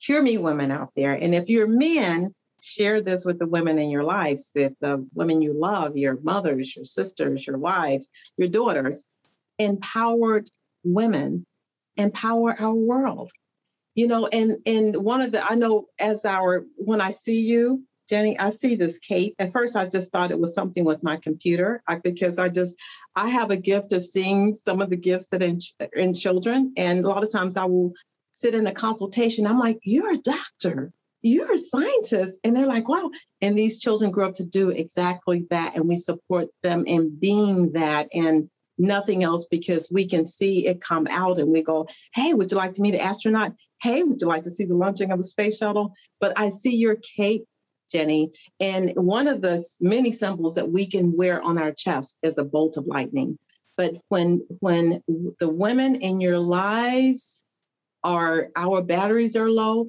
hear 0.00 0.20
me, 0.20 0.38
women 0.38 0.70
out 0.70 0.90
there. 0.96 1.12
And 1.12 1.34
if 1.34 1.48
you're 1.48 1.68
men, 1.68 2.34
share 2.60 3.00
this 3.00 3.24
with 3.24 3.38
the 3.38 3.46
women 3.46 3.78
in 3.78 3.90
your 3.90 4.02
lives, 4.02 4.50
with 4.54 4.72
the 4.80 5.06
women 5.14 5.40
you 5.40 5.52
love, 5.52 5.96
your 5.96 6.18
mothers, 6.22 6.74
your 6.74 6.84
sisters, 6.84 7.46
your 7.46 7.58
wives, 7.58 8.10
your 8.36 8.48
daughters. 8.48 9.04
Empowered 9.58 10.50
women 10.84 11.46
empower 11.96 12.58
our 12.58 12.74
world. 12.74 13.30
You 13.94 14.06
know, 14.06 14.26
and 14.26 14.56
and 14.66 14.96
one 14.96 15.20
of 15.20 15.32
the 15.32 15.44
I 15.44 15.54
know 15.54 15.86
as 15.98 16.24
our 16.24 16.64
when 16.76 17.00
I 17.00 17.10
see 17.10 17.40
you, 17.40 17.84
Jenny, 18.08 18.38
I 18.38 18.50
see 18.50 18.76
this 18.76 18.98
cape. 18.98 19.34
At 19.38 19.52
first, 19.52 19.76
I 19.76 19.86
just 19.86 20.10
thought 20.12 20.30
it 20.30 20.38
was 20.38 20.54
something 20.54 20.84
with 20.84 21.02
my 21.02 21.16
computer 21.16 21.82
I, 21.86 21.98
because 21.98 22.38
I 22.38 22.48
just 22.48 22.76
I 23.16 23.28
have 23.28 23.50
a 23.50 23.56
gift 23.56 23.92
of 23.92 24.02
seeing 24.02 24.54
some 24.54 24.80
of 24.80 24.90
the 24.90 24.96
gifts 24.96 25.26
that 25.28 25.42
in, 25.42 25.58
in 25.92 26.14
children, 26.14 26.72
and 26.76 27.04
a 27.04 27.08
lot 27.08 27.24
of 27.24 27.32
times 27.32 27.56
I 27.56 27.64
will 27.64 27.92
sit 28.40 28.54
in 28.54 28.66
a 28.66 28.72
consultation. 28.72 29.46
I'm 29.46 29.58
like, 29.58 29.78
you're 29.82 30.14
a 30.14 30.18
doctor, 30.18 30.92
you're 31.22 31.52
a 31.52 31.58
scientist. 31.58 32.38
And 32.42 32.56
they're 32.56 32.66
like, 32.66 32.88
wow. 32.88 33.10
And 33.42 33.56
these 33.56 33.80
children 33.80 34.10
grow 34.10 34.28
up 34.28 34.34
to 34.36 34.46
do 34.46 34.70
exactly 34.70 35.46
that. 35.50 35.76
And 35.76 35.86
we 35.86 35.96
support 35.96 36.48
them 36.62 36.84
in 36.86 37.16
being 37.18 37.72
that 37.72 38.08
and 38.14 38.48
nothing 38.78 39.22
else 39.22 39.46
because 39.50 39.90
we 39.92 40.06
can 40.06 40.24
see 40.24 40.66
it 40.66 40.80
come 40.80 41.06
out 41.10 41.38
and 41.38 41.48
we 41.48 41.62
go, 41.62 41.86
hey, 42.14 42.32
would 42.32 42.50
you 42.50 42.56
like 42.56 42.74
to 42.74 42.82
meet 42.82 42.94
an 42.94 43.00
astronaut? 43.00 43.52
Hey, 43.82 44.02
would 44.02 44.20
you 44.20 44.26
like 44.26 44.44
to 44.44 44.50
see 44.50 44.64
the 44.64 44.74
launching 44.74 45.12
of 45.12 45.18
the 45.18 45.24
space 45.24 45.58
shuttle? 45.58 45.92
But 46.18 46.38
I 46.38 46.48
see 46.48 46.76
your 46.76 46.96
cape, 46.96 47.44
Jenny. 47.92 48.30
And 48.58 48.92
one 48.94 49.28
of 49.28 49.42
the 49.42 49.62
many 49.80 50.12
symbols 50.12 50.54
that 50.54 50.70
we 50.70 50.86
can 50.86 51.14
wear 51.14 51.42
on 51.42 51.58
our 51.58 51.72
chest 51.72 52.18
is 52.22 52.38
a 52.38 52.44
bolt 52.44 52.78
of 52.78 52.86
lightning. 52.86 53.38
But 53.76 53.94
when 54.08 54.46
when 54.60 55.02
the 55.38 55.48
women 55.48 55.96
in 55.96 56.20
your 56.20 56.38
lives 56.38 57.44
our 58.04 58.48
our 58.56 58.82
batteries 58.82 59.36
are 59.36 59.50
low 59.50 59.88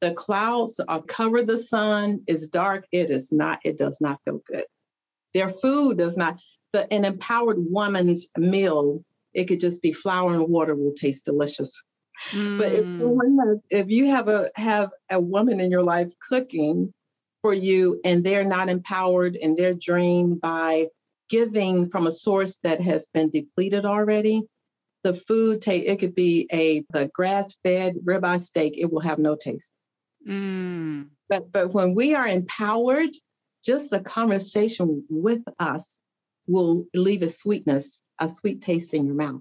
the 0.00 0.12
clouds 0.14 0.80
are 0.88 1.02
cover 1.02 1.42
the 1.42 1.58
sun 1.58 2.22
is 2.26 2.48
dark 2.48 2.84
it 2.92 3.10
is 3.10 3.32
not 3.32 3.58
it 3.64 3.78
does 3.78 4.00
not 4.00 4.20
feel 4.24 4.40
good 4.46 4.64
their 5.34 5.48
food 5.48 5.98
does 5.98 6.16
not 6.16 6.38
the 6.72 6.92
an 6.92 7.04
empowered 7.04 7.56
woman's 7.58 8.28
meal 8.36 9.02
it 9.34 9.44
could 9.44 9.60
just 9.60 9.82
be 9.82 9.92
flour 9.92 10.34
and 10.34 10.48
water 10.48 10.74
will 10.74 10.94
taste 10.94 11.24
delicious 11.24 11.82
mm. 12.30 12.58
but 12.58 12.72
if, 12.72 12.84
mm. 12.84 13.60
if 13.70 13.88
you 13.88 14.06
have 14.06 14.28
a 14.28 14.50
have 14.54 14.90
a 15.10 15.20
woman 15.20 15.60
in 15.60 15.70
your 15.70 15.82
life 15.82 16.12
cooking 16.28 16.92
for 17.42 17.54
you 17.54 18.00
and 18.04 18.24
they're 18.24 18.44
not 18.44 18.68
empowered 18.68 19.36
and 19.36 19.56
they're 19.56 19.76
drained 19.78 20.40
by 20.40 20.86
giving 21.28 21.88
from 21.90 22.06
a 22.06 22.12
source 22.12 22.58
that 22.62 22.80
has 22.80 23.06
been 23.12 23.30
depleted 23.30 23.84
already 23.84 24.42
the 25.08 25.14
food 25.14 25.62
taste. 25.62 25.86
It 25.86 25.98
could 25.98 26.14
be 26.14 26.46
a 26.52 26.84
the 26.90 27.08
grass 27.14 27.58
fed 27.64 27.96
ribeye 28.04 28.40
steak. 28.40 28.74
It 28.76 28.92
will 28.92 29.00
have 29.00 29.18
no 29.18 29.36
taste. 29.36 29.72
Mm. 30.28 31.08
But 31.28 31.50
but 31.50 31.72
when 31.72 31.94
we 31.94 32.14
are 32.14 32.26
empowered, 32.26 33.10
just 33.64 33.92
a 33.92 34.00
conversation 34.00 35.04
with 35.08 35.42
us 35.58 36.00
will 36.46 36.84
leave 36.94 37.22
a 37.22 37.28
sweetness, 37.28 38.02
a 38.20 38.28
sweet 38.28 38.60
taste 38.60 38.92
in 38.92 39.06
your 39.06 39.14
mouth. 39.14 39.40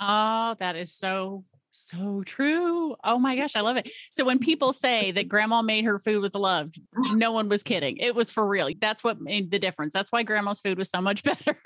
Oh, 0.00 0.54
that 0.58 0.76
is 0.76 0.92
so 0.92 1.44
so 1.72 2.22
true. 2.22 2.94
Oh 3.02 3.18
my 3.18 3.34
gosh, 3.34 3.56
I 3.56 3.60
love 3.60 3.76
it. 3.76 3.90
So 4.10 4.24
when 4.24 4.38
people 4.38 4.72
say 4.72 5.10
that 5.12 5.28
grandma 5.28 5.62
made 5.62 5.84
her 5.84 5.98
food 5.98 6.22
with 6.22 6.34
love, 6.34 6.70
no 7.14 7.32
one 7.32 7.48
was 7.48 7.62
kidding. 7.62 7.96
It 7.96 8.14
was 8.14 8.30
for 8.30 8.46
real. 8.46 8.68
That's 8.80 9.02
what 9.02 9.20
made 9.20 9.50
the 9.50 9.58
difference. 9.58 9.94
That's 9.94 10.12
why 10.12 10.22
grandma's 10.22 10.60
food 10.60 10.78
was 10.78 10.90
so 10.90 11.00
much 11.00 11.22
better. 11.24 11.56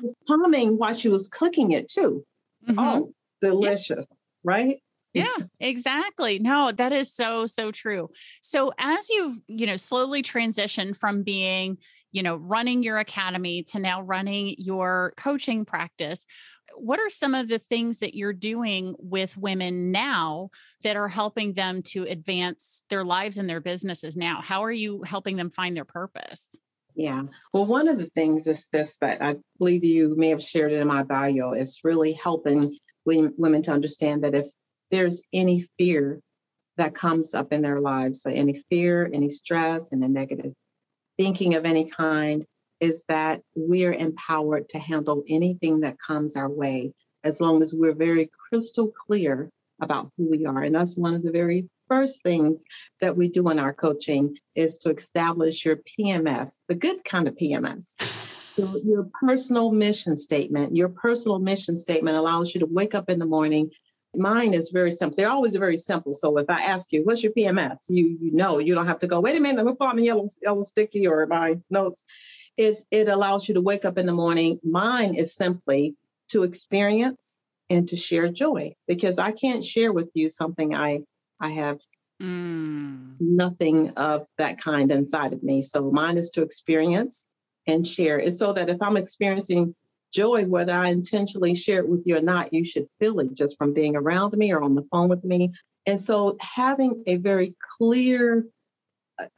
was 0.00 0.14
humming 0.28 0.78
while 0.78 0.94
she 0.94 1.08
was 1.08 1.28
cooking 1.28 1.72
it 1.72 1.88
too. 1.88 2.24
Mm-hmm. 2.68 2.78
Oh, 2.78 3.12
delicious, 3.40 4.06
yeah. 4.10 4.16
right? 4.44 4.76
Yeah, 5.14 5.46
exactly. 5.60 6.38
No, 6.38 6.72
that 6.72 6.92
is 6.92 7.12
so 7.12 7.46
so 7.46 7.70
true. 7.70 8.10
So 8.42 8.72
as 8.78 9.08
you've, 9.08 9.40
you 9.46 9.66
know, 9.66 9.76
slowly 9.76 10.22
transitioned 10.22 10.96
from 10.96 11.22
being, 11.22 11.78
you 12.12 12.22
know, 12.22 12.36
running 12.36 12.82
your 12.82 12.98
academy 12.98 13.62
to 13.64 13.78
now 13.78 14.02
running 14.02 14.56
your 14.58 15.12
coaching 15.16 15.64
practice, 15.64 16.26
what 16.74 17.00
are 17.00 17.08
some 17.08 17.34
of 17.34 17.48
the 17.48 17.58
things 17.58 18.00
that 18.00 18.14
you're 18.14 18.32
doing 18.32 18.94
with 18.98 19.36
women 19.36 19.90
now 19.90 20.50
that 20.82 20.96
are 20.96 21.08
helping 21.08 21.54
them 21.54 21.82
to 21.82 22.02
advance 22.04 22.82
their 22.90 23.04
lives 23.04 23.38
and 23.38 23.48
their 23.48 23.60
businesses 23.60 24.16
now? 24.16 24.40
How 24.42 24.64
are 24.64 24.72
you 24.72 25.02
helping 25.02 25.36
them 25.36 25.50
find 25.50 25.76
their 25.76 25.84
purpose? 25.84 26.54
Yeah. 26.96 27.24
Well, 27.52 27.66
one 27.66 27.88
of 27.88 27.98
the 27.98 28.10
things 28.16 28.46
is 28.46 28.68
this 28.72 28.96
that 29.02 29.22
I 29.22 29.36
believe 29.58 29.84
you 29.84 30.16
may 30.16 30.30
have 30.30 30.42
shared 30.42 30.72
in 30.72 30.88
my 30.88 31.02
bio 31.02 31.52
is 31.52 31.80
really 31.84 32.14
helping 32.14 32.76
women 33.04 33.62
to 33.62 33.70
understand 33.70 34.24
that 34.24 34.34
if 34.34 34.46
there's 34.90 35.22
any 35.32 35.66
fear 35.78 36.20
that 36.78 36.94
comes 36.94 37.34
up 37.34 37.52
in 37.52 37.60
their 37.60 37.80
lives, 37.80 38.26
any 38.26 38.64
fear, 38.70 39.10
any 39.12 39.28
stress, 39.28 39.92
and 39.92 40.02
a 40.02 40.08
negative 40.08 40.52
thinking 41.18 41.54
of 41.54 41.66
any 41.66 41.88
kind, 41.88 42.44
is 42.80 43.04
that 43.08 43.42
we're 43.54 43.92
empowered 43.92 44.68
to 44.70 44.78
handle 44.78 45.22
anything 45.28 45.80
that 45.80 45.96
comes 46.04 46.34
our 46.34 46.50
way 46.50 46.92
as 47.24 47.40
long 47.40 47.62
as 47.62 47.74
we're 47.74 47.94
very 47.94 48.30
crystal 48.48 48.90
clear 49.06 49.50
about 49.80 50.10
who 50.16 50.30
we 50.30 50.46
are. 50.46 50.62
And 50.62 50.74
that's 50.74 50.96
one 50.96 51.14
of 51.14 51.22
the 51.22 51.32
very 51.32 51.68
first 51.88 52.22
things 52.22 52.62
that 53.00 53.16
we 53.16 53.28
do 53.28 53.48
in 53.50 53.58
our 53.58 53.72
coaching 53.72 54.36
is 54.54 54.78
to 54.78 54.90
establish 54.90 55.64
your 55.64 55.76
PMS, 55.76 56.60
the 56.68 56.74
good 56.74 57.04
kind 57.04 57.28
of 57.28 57.36
PMS. 57.36 57.94
Your, 58.56 58.78
your 58.82 59.08
personal 59.20 59.70
mission 59.70 60.16
statement. 60.16 60.74
Your 60.74 60.88
personal 60.88 61.38
mission 61.38 61.76
statement 61.76 62.16
allows 62.16 62.54
you 62.54 62.60
to 62.60 62.66
wake 62.66 62.94
up 62.94 63.10
in 63.10 63.18
the 63.18 63.26
morning 63.26 63.70
mine 64.16 64.54
is 64.54 64.70
very 64.70 64.90
simple. 64.90 65.16
They're 65.16 65.30
always 65.30 65.54
very 65.56 65.76
simple. 65.76 66.14
So 66.14 66.38
if 66.38 66.48
I 66.48 66.60
ask 66.62 66.92
you, 66.92 67.04
what's 67.04 67.22
your 67.22 67.32
PMS? 67.32 67.88
You 67.88 68.16
you 68.20 68.32
know, 68.32 68.58
you 68.58 68.74
don't 68.74 68.86
have 68.86 68.98
to 69.00 69.06
go, 69.06 69.20
wait 69.20 69.36
a 69.36 69.40
minute, 69.40 69.62
pull 69.62 69.86
out 69.86 69.96
my 69.96 70.02
yellow, 70.02 70.26
yellow 70.42 70.62
sticky 70.62 71.06
or 71.06 71.26
my 71.26 71.60
notes 71.70 72.04
is 72.56 72.86
it 72.90 73.08
allows 73.08 73.48
you 73.48 73.54
to 73.54 73.60
wake 73.60 73.84
up 73.84 73.98
in 73.98 74.06
the 74.06 74.12
morning. 74.12 74.58
Mine 74.64 75.14
is 75.14 75.34
simply 75.34 75.94
to 76.28 76.42
experience 76.42 77.38
and 77.68 77.88
to 77.88 77.96
share 77.96 78.28
joy 78.28 78.72
because 78.88 79.18
I 79.18 79.32
can't 79.32 79.64
share 79.64 79.92
with 79.92 80.10
you 80.14 80.28
something 80.28 80.74
I 80.74 81.00
I 81.40 81.50
have 81.50 81.80
mm. 82.22 83.14
nothing 83.20 83.90
of 83.96 84.26
that 84.38 84.58
kind 84.58 84.90
inside 84.90 85.32
of 85.32 85.42
me. 85.42 85.62
So 85.62 85.90
mine 85.90 86.16
is 86.16 86.30
to 86.30 86.42
experience 86.42 87.28
and 87.66 87.86
share. 87.86 88.18
It's 88.18 88.38
so 88.38 88.52
that 88.52 88.68
if 88.68 88.80
I'm 88.80 88.96
experiencing 88.96 89.74
joy, 90.12 90.46
whether 90.46 90.72
I 90.72 90.88
intentionally 90.88 91.54
share 91.54 91.80
it 91.80 91.88
with 91.88 92.02
you 92.06 92.16
or 92.16 92.22
not, 92.22 92.52
you 92.52 92.64
should 92.64 92.88
feel 92.98 93.18
it 93.20 93.34
just 93.34 93.58
from 93.58 93.74
being 93.74 93.96
around 93.96 94.32
me 94.34 94.52
or 94.52 94.62
on 94.62 94.74
the 94.74 94.86
phone 94.90 95.08
with 95.08 95.24
me. 95.24 95.52
And 95.86 95.98
so 96.00 96.36
having 96.40 97.02
a 97.06 97.16
very 97.16 97.54
clear 97.78 98.46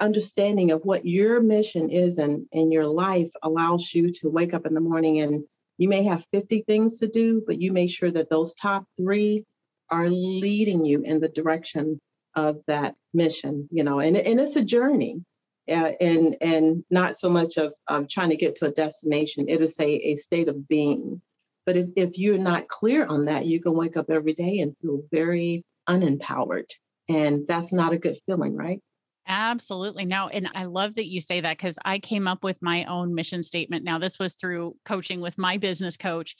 understanding 0.00 0.70
of 0.70 0.84
what 0.84 1.06
your 1.06 1.40
mission 1.40 1.90
is 1.90 2.18
in, 2.18 2.46
in 2.52 2.72
your 2.72 2.86
life 2.86 3.30
allows 3.42 3.92
you 3.94 4.10
to 4.12 4.28
wake 4.28 4.54
up 4.54 4.66
in 4.66 4.74
the 4.74 4.80
morning 4.80 5.20
and 5.20 5.44
you 5.78 5.88
may 5.88 6.02
have 6.02 6.26
50 6.32 6.64
things 6.66 6.98
to 6.98 7.08
do, 7.08 7.42
but 7.46 7.60
you 7.60 7.72
make 7.72 7.90
sure 7.90 8.10
that 8.10 8.28
those 8.28 8.54
top 8.54 8.84
three 8.96 9.44
are 9.90 10.08
leading 10.10 10.84
you 10.84 11.02
in 11.02 11.20
the 11.20 11.28
direction 11.28 11.98
of 12.34 12.60
that 12.66 12.94
mission, 13.14 13.68
you 13.70 13.84
know, 13.84 14.00
and, 14.00 14.16
and 14.16 14.40
it's 14.40 14.56
a 14.56 14.64
journey. 14.64 15.24
Uh, 15.70 15.92
and 16.00 16.34
and 16.40 16.82
not 16.88 17.14
so 17.14 17.28
much 17.28 17.58
of, 17.58 17.74
of 17.88 18.08
trying 18.08 18.30
to 18.30 18.38
get 18.38 18.54
to 18.54 18.64
a 18.64 18.70
destination. 18.70 19.50
It 19.50 19.60
is 19.60 19.78
a, 19.78 19.84
a 19.84 20.16
state 20.16 20.48
of 20.48 20.66
being. 20.66 21.20
But 21.66 21.76
if, 21.76 21.88
if 21.94 22.16
you're 22.16 22.38
not 22.38 22.68
clear 22.68 23.04
on 23.04 23.26
that, 23.26 23.44
you 23.44 23.60
can 23.60 23.76
wake 23.76 23.98
up 23.98 24.08
every 24.08 24.32
day 24.32 24.60
and 24.60 24.74
feel 24.80 25.02
very 25.12 25.62
unempowered. 25.86 26.70
And 27.10 27.46
that's 27.46 27.70
not 27.70 27.92
a 27.92 27.98
good 27.98 28.16
feeling, 28.24 28.56
right? 28.56 28.80
Absolutely. 29.26 30.06
No. 30.06 30.28
And 30.28 30.48
I 30.54 30.64
love 30.64 30.94
that 30.94 31.06
you 31.06 31.20
say 31.20 31.42
that 31.42 31.58
because 31.58 31.78
I 31.84 31.98
came 31.98 32.26
up 32.26 32.42
with 32.42 32.62
my 32.62 32.84
own 32.86 33.14
mission 33.14 33.42
statement. 33.42 33.84
Now, 33.84 33.98
this 33.98 34.18
was 34.18 34.32
through 34.32 34.76
coaching 34.86 35.20
with 35.20 35.36
my 35.36 35.58
business 35.58 35.98
coach. 35.98 36.34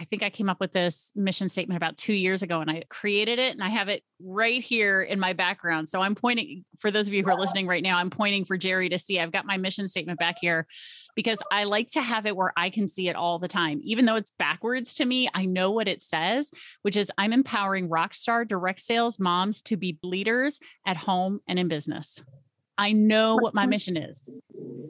I 0.00 0.04
think 0.04 0.22
I 0.22 0.30
came 0.30 0.48
up 0.48 0.60
with 0.60 0.72
this 0.72 1.12
mission 1.14 1.50
statement 1.50 1.76
about 1.76 1.98
two 1.98 2.14
years 2.14 2.42
ago 2.42 2.62
and 2.62 2.70
I 2.70 2.84
created 2.88 3.38
it 3.38 3.52
and 3.52 3.62
I 3.62 3.68
have 3.68 3.88
it 3.88 4.02
right 4.18 4.62
here 4.62 5.02
in 5.02 5.20
my 5.20 5.34
background. 5.34 5.90
So 5.90 6.00
I'm 6.00 6.14
pointing 6.14 6.64
for 6.78 6.90
those 6.90 7.06
of 7.06 7.12
you 7.12 7.22
who 7.22 7.28
are 7.28 7.38
listening 7.38 7.66
right 7.66 7.82
now, 7.82 7.98
I'm 7.98 8.08
pointing 8.08 8.46
for 8.46 8.56
Jerry 8.56 8.88
to 8.88 8.98
see. 8.98 9.20
I've 9.20 9.30
got 9.30 9.44
my 9.44 9.58
mission 9.58 9.88
statement 9.88 10.18
back 10.18 10.36
here 10.40 10.66
because 11.14 11.36
I 11.52 11.64
like 11.64 11.88
to 11.92 12.00
have 12.00 12.24
it 12.24 12.34
where 12.34 12.54
I 12.56 12.70
can 12.70 12.88
see 12.88 13.08
it 13.08 13.16
all 13.16 13.38
the 13.38 13.48
time. 13.48 13.80
Even 13.82 14.06
though 14.06 14.16
it's 14.16 14.32
backwards 14.38 14.94
to 14.94 15.04
me, 15.04 15.28
I 15.34 15.44
know 15.44 15.70
what 15.70 15.86
it 15.86 16.02
says, 16.02 16.50
which 16.80 16.96
is 16.96 17.12
I'm 17.18 17.34
empowering 17.34 17.90
rock 17.90 18.14
star 18.14 18.46
direct 18.46 18.80
sales 18.80 19.18
moms 19.18 19.60
to 19.62 19.76
be 19.76 19.98
leaders 20.02 20.60
at 20.86 20.96
home 20.96 21.40
and 21.46 21.58
in 21.58 21.68
business. 21.68 22.22
I 22.80 22.92
know 22.92 23.36
what 23.36 23.52
my 23.52 23.66
mission 23.66 23.98
is. 23.98 24.30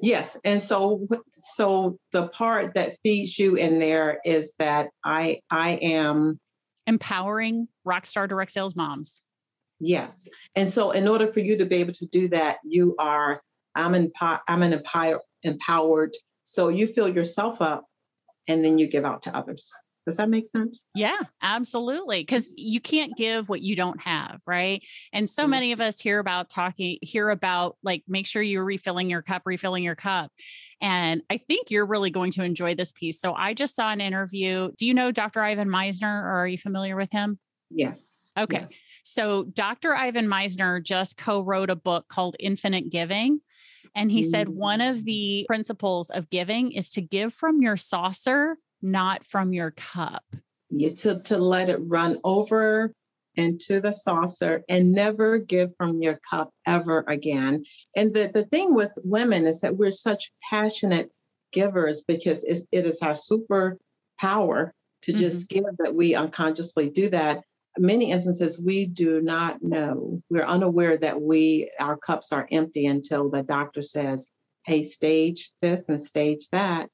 Yes, 0.00 0.38
and 0.44 0.62
so 0.62 1.08
so 1.32 1.98
the 2.12 2.28
part 2.28 2.74
that 2.74 2.96
feeds 3.02 3.36
you 3.36 3.56
in 3.56 3.80
there 3.80 4.20
is 4.24 4.54
that 4.60 4.90
I 5.04 5.40
I 5.50 5.70
am 5.82 6.38
empowering 6.86 7.66
rockstar 7.84 8.28
direct 8.28 8.52
sales 8.52 8.76
moms. 8.76 9.20
Yes, 9.80 10.28
and 10.54 10.68
so 10.68 10.92
in 10.92 11.08
order 11.08 11.32
for 11.32 11.40
you 11.40 11.58
to 11.58 11.66
be 11.66 11.76
able 11.76 11.92
to 11.94 12.06
do 12.06 12.28
that, 12.28 12.58
you 12.64 12.94
are 13.00 13.42
I'm 13.74 13.96
in 13.96 14.12
I'm 14.20 14.62
an 14.62 14.72
empower, 14.72 15.20
empowered. 15.42 16.12
So 16.44 16.68
you 16.68 16.86
fill 16.86 17.08
yourself 17.08 17.60
up, 17.60 17.86
and 18.46 18.64
then 18.64 18.78
you 18.78 18.86
give 18.86 19.04
out 19.04 19.22
to 19.24 19.36
others. 19.36 19.68
Does 20.10 20.16
that 20.16 20.28
make 20.28 20.48
sense? 20.48 20.84
Yeah, 20.92 21.20
absolutely. 21.40 22.22
Because 22.22 22.52
you 22.56 22.80
can't 22.80 23.16
give 23.16 23.48
what 23.48 23.62
you 23.62 23.76
don't 23.76 24.00
have, 24.00 24.40
right? 24.44 24.82
And 25.12 25.30
so 25.30 25.42
mm-hmm. 25.42 25.50
many 25.52 25.72
of 25.72 25.80
us 25.80 26.00
hear 26.00 26.18
about 26.18 26.50
talking, 26.50 26.98
hear 27.00 27.30
about 27.30 27.76
like, 27.84 28.02
make 28.08 28.26
sure 28.26 28.42
you're 28.42 28.64
refilling 28.64 29.08
your 29.08 29.22
cup, 29.22 29.42
refilling 29.44 29.84
your 29.84 29.94
cup. 29.94 30.32
And 30.80 31.22
I 31.30 31.36
think 31.36 31.70
you're 31.70 31.86
really 31.86 32.10
going 32.10 32.32
to 32.32 32.42
enjoy 32.42 32.74
this 32.74 32.90
piece. 32.90 33.20
So 33.20 33.34
I 33.34 33.54
just 33.54 33.76
saw 33.76 33.92
an 33.92 34.00
interview. 34.00 34.72
Do 34.76 34.84
you 34.84 34.94
know 34.94 35.12
Dr. 35.12 35.42
Ivan 35.42 35.68
Misner 35.68 36.24
or 36.24 36.38
are 36.38 36.48
you 36.48 36.58
familiar 36.58 36.96
with 36.96 37.12
him? 37.12 37.38
Yes. 37.70 38.32
Okay. 38.36 38.62
Yes. 38.62 38.80
So 39.04 39.44
Dr. 39.44 39.94
Ivan 39.94 40.26
Misner 40.26 40.82
just 40.82 41.16
co 41.16 41.40
wrote 41.40 41.70
a 41.70 41.76
book 41.76 42.08
called 42.08 42.34
Infinite 42.40 42.90
Giving. 42.90 43.42
And 43.94 44.10
he 44.10 44.22
mm-hmm. 44.22 44.30
said 44.30 44.48
one 44.48 44.80
of 44.80 45.04
the 45.04 45.44
principles 45.46 46.10
of 46.10 46.30
giving 46.30 46.72
is 46.72 46.90
to 46.90 47.00
give 47.00 47.32
from 47.32 47.62
your 47.62 47.76
saucer 47.76 48.56
not 48.82 49.24
from 49.24 49.52
your 49.52 49.72
cup. 49.72 50.24
You 50.70 50.90
to, 50.90 51.20
to 51.24 51.38
let 51.38 51.68
it 51.68 51.80
run 51.82 52.18
over 52.24 52.92
into 53.36 53.80
the 53.80 53.92
saucer 53.92 54.62
and 54.68 54.92
never 54.92 55.38
give 55.38 55.70
from 55.76 56.02
your 56.02 56.18
cup 56.28 56.52
ever 56.66 57.04
again. 57.08 57.64
And 57.96 58.12
the, 58.14 58.30
the 58.32 58.44
thing 58.44 58.74
with 58.74 58.96
women 59.04 59.46
is 59.46 59.60
that 59.60 59.76
we're 59.76 59.90
such 59.90 60.32
passionate 60.48 61.10
givers 61.52 62.02
because 62.02 62.44
it's, 62.44 62.64
it 62.72 62.86
is 62.86 63.02
our 63.02 63.14
superpower 63.14 64.70
to 65.02 65.12
just 65.12 65.48
mm-hmm. 65.48 65.64
give 65.64 65.76
that 65.78 65.94
we 65.94 66.14
unconsciously 66.14 66.90
do 66.90 67.08
that. 67.10 67.42
Many 67.78 68.10
instances 68.10 68.62
we 68.62 68.86
do 68.86 69.20
not 69.20 69.62
know. 69.62 70.20
We're 70.28 70.44
unaware 70.44 70.96
that 70.98 71.22
we 71.22 71.70
our 71.78 71.96
cups 71.96 72.32
are 72.32 72.48
empty 72.50 72.86
until 72.86 73.30
the 73.30 73.42
doctor 73.44 73.80
says, 73.80 74.30
"Hey, 74.66 74.82
stage 74.82 75.52
this 75.62 75.88
and 75.88 76.02
stage 76.02 76.48
that." 76.50 76.90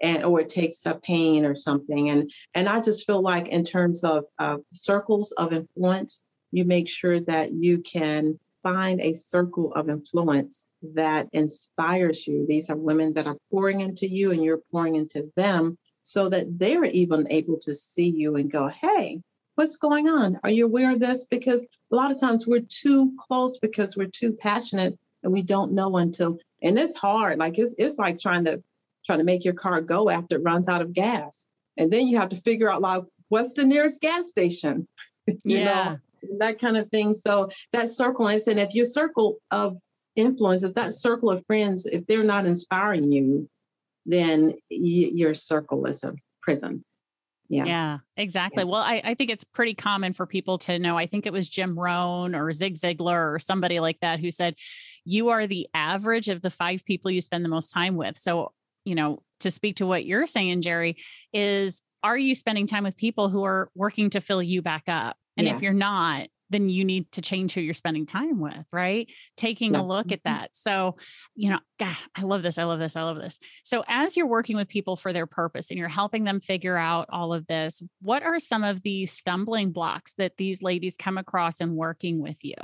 And 0.00 0.24
or 0.24 0.40
it 0.40 0.48
takes 0.48 0.86
a 0.86 0.94
pain 0.94 1.44
or 1.44 1.54
something 1.54 2.10
and 2.10 2.30
and 2.54 2.68
i 2.68 2.80
just 2.80 3.06
feel 3.06 3.22
like 3.22 3.48
in 3.48 3.62
terms 3.62 4.04
of 4.04 4.24
uh, 4.38 4.58
circles 4.72 5.32
of 5.32 5.52
influence 5.52 6.22
you 6.52 6.64
make 6.64 6.88
sure 6.88 7.20
that 7.20 7.52
you 7.52 7.78
can 7.78 8.38
find 8.62 9.00
a 9.00 9.14
circle 9.14 9.72
of 9.74 9.88
influence 9.88 10.68
that 10.82 11.28
inspires 11.32 12.26
you. 12.26 12.44
These 12.46 12.68
are 12.68 12.76
women 12.76 13.14
that 13.14 13.26
are 13.26 13.38
pouring 13.50 13.80
into 13.80 14.06
you 14.06 14.32
and 14.32 14.44
you're 14.44 14.60
pouring 14.70 14.96
into 14.96 15.32
them 15.36 15.78
so 16.02 16.28
that 16.28 16.58
they're 16.58 16.84
even 16.84 17.26
able 17.30 17.58
to 17.60 17.74
see 17.74 18.12
you 18.14 18.36
and 18.36 18.50
go 18.50 18.68
hey 18.68 19.22
what's 19.60 19.76
going 19.76 20.08
on? 20.08 20.40
Are 20.42 20.50
you 20.50 20.64
aware 20.64 20.92
of 20.92 21.00
this? 21.00 21.26
Because 21.26 21.66
a 21.92 21.94
lot 21.94 22.10
of 22.10 22.18
times 22.18 22.46
we're 22.46 22.64
too 22.66 23.12
close 23.18 23.58
because 23.58 23.94
we're 23.94 24.06
too 24.06 24.32
passionate 24.32 24.98
and 25.22 25.34
we 25.34 25.42
don't 25.42 25.72
know 25.72 25.98
until 25.98 26.38
and 26.62 26.78
it's 26.78 26.96
hard 26.96 27.38
like 27.38 27.58
it's, 27.58 27.74
it's 27.76 27.98
like 27.98 28.18
trying 28.18 28.46
to 28.46 28.62
trying 29.06 29.18
to 29.18 29.24
make 29.24 29.44
your 29.44 29.54
car 29.54 29.80
go 29.80 30.08
after 30.08 30.36
it 30.36 30.42
runs 30.42 30.68
out 30.68 30.82
of 30.82 30.92
gas. 30.92 31.48
And 31.76 31.90
then 31.90 32.06
you 32.06 32.18
have 32.18 32.28
to 32.30 32.36
figure 32.36 32.70
out 32.70 32.82
like 32.82 33.04
what's 33.28 33.54
the 33.54 33.64
nearest 33.64 34.00
gas 34.00 34.28
station? 34.28 34.86
you 35.26 35.36
yeah. 35.44 35.64
know, 35.64 35.98
that 36.38 36.58
kind 36.58 36.76
of 36.76 36.90
thing. 36.90 37.14
So 37.14 37.48
that 37.72 37.88
circle 37.88 38.28
is, 38.28 38.46
and 38.46 38.60
if 38.60 38.74
your 38.74 38.84
circle 38.84 39.38
of 39.50 39.78
influence 40.16 40.62
is 40.62 40.74
that 40.74 40.92
circle 40.92 41.30
of 41.30 41.44
friends, 41.46 41.86
if 41.86 42.06
they're 42.06 42.24
not 42.24 42.46
inspiring 42.46 43.10
you, 43.10 43.48
then 44.06 44.50
y- 44.70 45.10
your 45.12 45.34
circle 45.34 45.86
is 45.86 46.04
a 46.04 46.14
prison. 46.42 46.84
Yeah. 47.48 47.64
Yeah, 47.64 47.98
exactly. 48.16 48.62
Yeah. 48.62 48.70
Well, 48.70 48.80
I, 48.80 49.02
I 49.04 49.14
think 49.14 49.30
it's 49.30 49.42
pretty 49.42 49.74
common 49.74 50.12
for 50.12 50.24
people 50.24 50.58
to 50.58 50.78
know. 50.78 50.96
I 50.96 51.06
think 51.06 51.26
it 51.26 51.32
was 51.32 51.48
Jim 51.48 51.76
Rohn 51.76 52.36
or 52.36 52.52
Zig 52.52 52.76
Ziglar 52.76 53.34
or 53.34 53.38
somebody 53.40 53.80
like 53.80 53.98
that 54.00 54.20
who 54.20 54.30
said, 54.30 54.54
You 55.04 55.30
are 55.30 55.48
the 55.48 55.66
average 55.74 56.28
of 56.28 56.42
the 56.42 56.50
five 56.50 56.84
people 56.84 57.10
you 57.10 57.20
spend 57.20 57.44
the 57.44 57.48
most 57.48 57.70
time 57.70 57.96
with. 57.96 58.16
So 58.16 58.52
you 58.90 58.96
know, 58.96 59.22
to 59.38 59.52
speak 59.52 59.76
to 59.76 59.86
what 59.86 60.04
you're 60.04 60.26
saying, 60.26 60.62
Jerry, 60.62 60.96
is 61.32 61.80
are 62.02 62.18
you 62.18 62.34
spending 62.34 62.66
time 62.66 62.82
with 62.82 62.96
people 62.96 63.28
who 63.28 63.44
are 63.44 63.70
working 63.76 64.10
to 64.10 64.20
fill 64.20 64.42
you 64.42 64.62
back 64.62 64.82
up? 64.88 65.16
And 65.36 65.46
yes. 65.46 65.56
if 65.56 65.62
you're 65.62 65.72
not, 65.72 66.26
then 66.50 66.68
you 66.68 66.84
need 66.84 67.12
to 67.12 67.22
change 67.22 67.54
who 67.54 67.60
you're 67.60 67.72
spending 67.72 68.04
time 68.04 68.40
with, 68.40 68.66
right? 68.72 69.08
Taking 69.36 69.74
yeah. 69.74 69.80
a 69.80 69.82
look 69.82 70.10
at 70.10 70.24
mm-hmm. 70.24 70.34
that. 70.34 70.50
So, 70.54 70.96
you 71.36 71.50
know, 71.50 71.60
God, 71.78 71.96
I 72.16 72.22
love 72.22 72.42
this. 72.42 72.58
I 72.58 72.64
love 72.64 72.80
this. 72.80 72.96
I 72.96 73.02
love 73.02 73.18
this. 73.18 73.38
So, 73.62 73.84
as 73.86 74.16
you're 74.16 74.26
working 74.26 74.56
with 74.56 74.66
people 74.66 74.96
for 74.96 75.12
their 75.12 75.26
purpose 75.26 75.70
and 75.70 75.78
you're 75.78 75.88
helping 75.88 76.24
them 76.24 76.40
figure 76.40 76.76
out 76.76 77.06
all 77.12 77.32
of 77.32 77.46
this, 77.46 77.80
what 78.02 78.24
are 78.24 78.40
some 78.40 78.64
of 78.64 78.82
the 78.82 79.06
stumbling 79.06 79.70
blocks 79.70 80.14
that 80.14 80.36
these 80.36 80.64
ladies 80.64 80.96
come 80.96 81.16
across 81.16 81.60
in 81.60 81.76
working 81.76 82.20
with 82.20 82.44
you? 82.44 82.56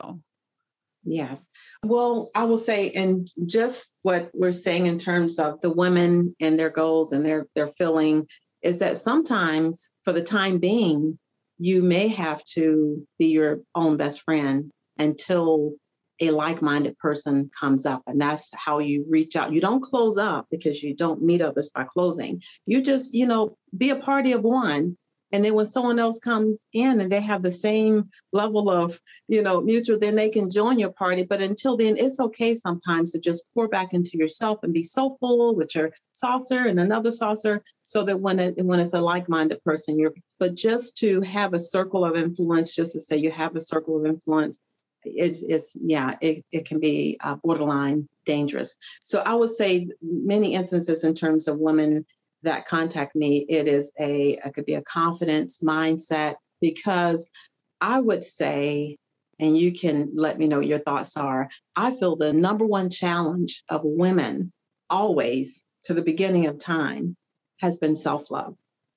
Yes. 1.07 1.49
Well, 1.85 2.31
I 2.35 2.45
will 2.45 2.59
say, 2.59 2.91
and 2.91 3.29
just 3.47 3.95
what 4.03 4.31
we're 4.35 4.51
saying 4.53 4.87
in 4.87 4.99
terms 4.99 5.39
of 5.39 5.61
the 5.61 5.71
women 5.71 6.35
and 6.41 6.59
their 6.59 6.71
goals 6.71 7.13
and 7.13 7.25
their 7.25 7.47
their 7.55 7.69
feeling 7.69 8.27
is 8.63 8.81
that 8.81 8.97
sometimes, 8.97 9.93
for 10.05 10.13
the 10.13 10.23
time 10.23 10.59
being, 10.59 11.19
you 11.59 11.83
may 11.83 12.09
have 12.09 12.45
to 12.45 13.07
be 13.19 13.29
your 13.29 13.61
own 13.75 13.97
best 13.97 14.23
friend 14.23 14.71
until 14.99 15.75
a 16.21 16.31
like-minded 16.31 16.99
person 16.99 17.51
comes 17.59 17.85
up 17.85 18.03
and 18.07 18.21
that's 18.21 18.51
how 18.55 18.79
you 18.79 19.05
reach 19.07 19.37
out 19.37 19.53
you 19.53 19.61
don't 19.61 19.83
close 19.83 20.17
up 20.17 20.47
because 20.51 20.83
you 20.83 20.95
don't 20.95 21.23
meet 21.23 21.43
others 21.43 21.71
by 21.75 21.85
closing 21.85 22.43
you 22.65 22.81
just 22.81 23.13
you 23.13 23.27
know 23.27 23.55
be 23.77 23.91
a 23.91 23.97
party 23.97 24.33
of 24.33 24.43
one 24.43 24.97
and 25.33 25.45
then 25.45 25.55
when 25.55 25.67
someone 25.67 25.99
else 25.99 26.19
comes 26.19 26.67
in 26.73 27.01
and 27.01 27.11
they 27.11 27.21
have 27.21 27.43
the 27.43 27.51
same 27.51 28.09
level 28.33 28.71
of, 28.71 29.01
you 29.29 29.43
know, 29.43 29.61
mutual, 29.61 29.99
then 29.99 30.15
they 30.15 30.31
can 30.31 30.51
join 30.51 30.79
your 30.79 30.93
party. 30.93 31.25
But 31.25 31.43
until 31.43 31.77
then, 31.77 31.97
it's 31.99 32.21
okay 32.21 32.55
sometimes 32.55 33.13
to 33.13 33.19
just 33.19 33.45
pour 33.53 33.69
back 33.69 33.93
into 33.93 34.17
yourself 34.17 34.61
and 34.63 34.73
be 34.73 34.83
so 34.83 35.17
full 35.19 35.55
with 35.55 35.75
your 35.75 35.91
saucer 36.13 36.67
and 36.67 36.79
another 36.79 37.11
saucer, 37.11 37.63
so 37.85 38.03
that 38.05 38.21
when 38.21 38.39
it 38.39 38.55
when 38.65 38.81
it's 38.81 38.95
a 38.95 39.01
like-minded 39.01 39.63
person, 39.65 39.99
you're 39.99 40.15
but 40.39 40.55
just 40.55 40.97
to 40.99 41.21
have 41.23 41.55
a 41.55 41.61
circle 41.61 42.05
of 42.05 42.17
influence, 42.17 42.75
just 42.75 42.93
to 42.93 43.01
say 43.01 43.17
you 43.17 43.31
have 43.31 43.57
a 43.57 43.61
circle 43.61 43.99
of 43.99 44.07
influence 44.07 44.61
is 45.05 45.45
is 45.45 45.77
yeah, 45.81 46.17
it, 46.21 46.45
it 46.51 46.67
can 46.67 46.81
be 46.81 47.17
uh, 47.23 47.37
borderline 47.37 48.09
dangerous. 48.25 48.77
So 49.03 49.23
I 49.25 49.35
would 49.35 49.51
say 49.51 49.89
many 50.03 50.55
instances 50.55 51.05
in 51.05 51.15
terms 51.15 51.47
of 51.47 51.59
women 51.59 52.05
that 52.43 52.67
contact 52.67 53.15
me, 53.17 53.47
it 53.49 53.67
is 53.67 53.93
a 53.99 54.39
it 54.45 54.55
could 54.55 54.67
be 54.67 54.75
a 54.75 54.83
confidence 54.83 55.63
mindset 55.63 56.37
because 56.61 57.31
I 57.81 58.01
would 58.01 58.25
say, 58.25 58.97
and 59.39 59.57
you 59.57 59.73
can 59.73 60.13
let 60.15 60.39
me 60.39 60.49
know 60.49 60.61
your 60.61 60.79
thoughts 60.79 61.17
are. 61.17 61.49
I 61.75 61.91
feel 61.95 62.17
the 62.17 62.33
number 62.33 62.65
one 62.65 62.91
challenge 62.91 63.63
of 63.69 63.83
women 63.85 64.53
always 64.89 65.65
to 65.85 65.95
the 65.95 66.03
beginning 66.03 66.47
of 66.47 66.59
time 66.59 67.17
has 67.61 67.79
been 67.79 67.95
self 67.95 68.31
love. 68.31 68.55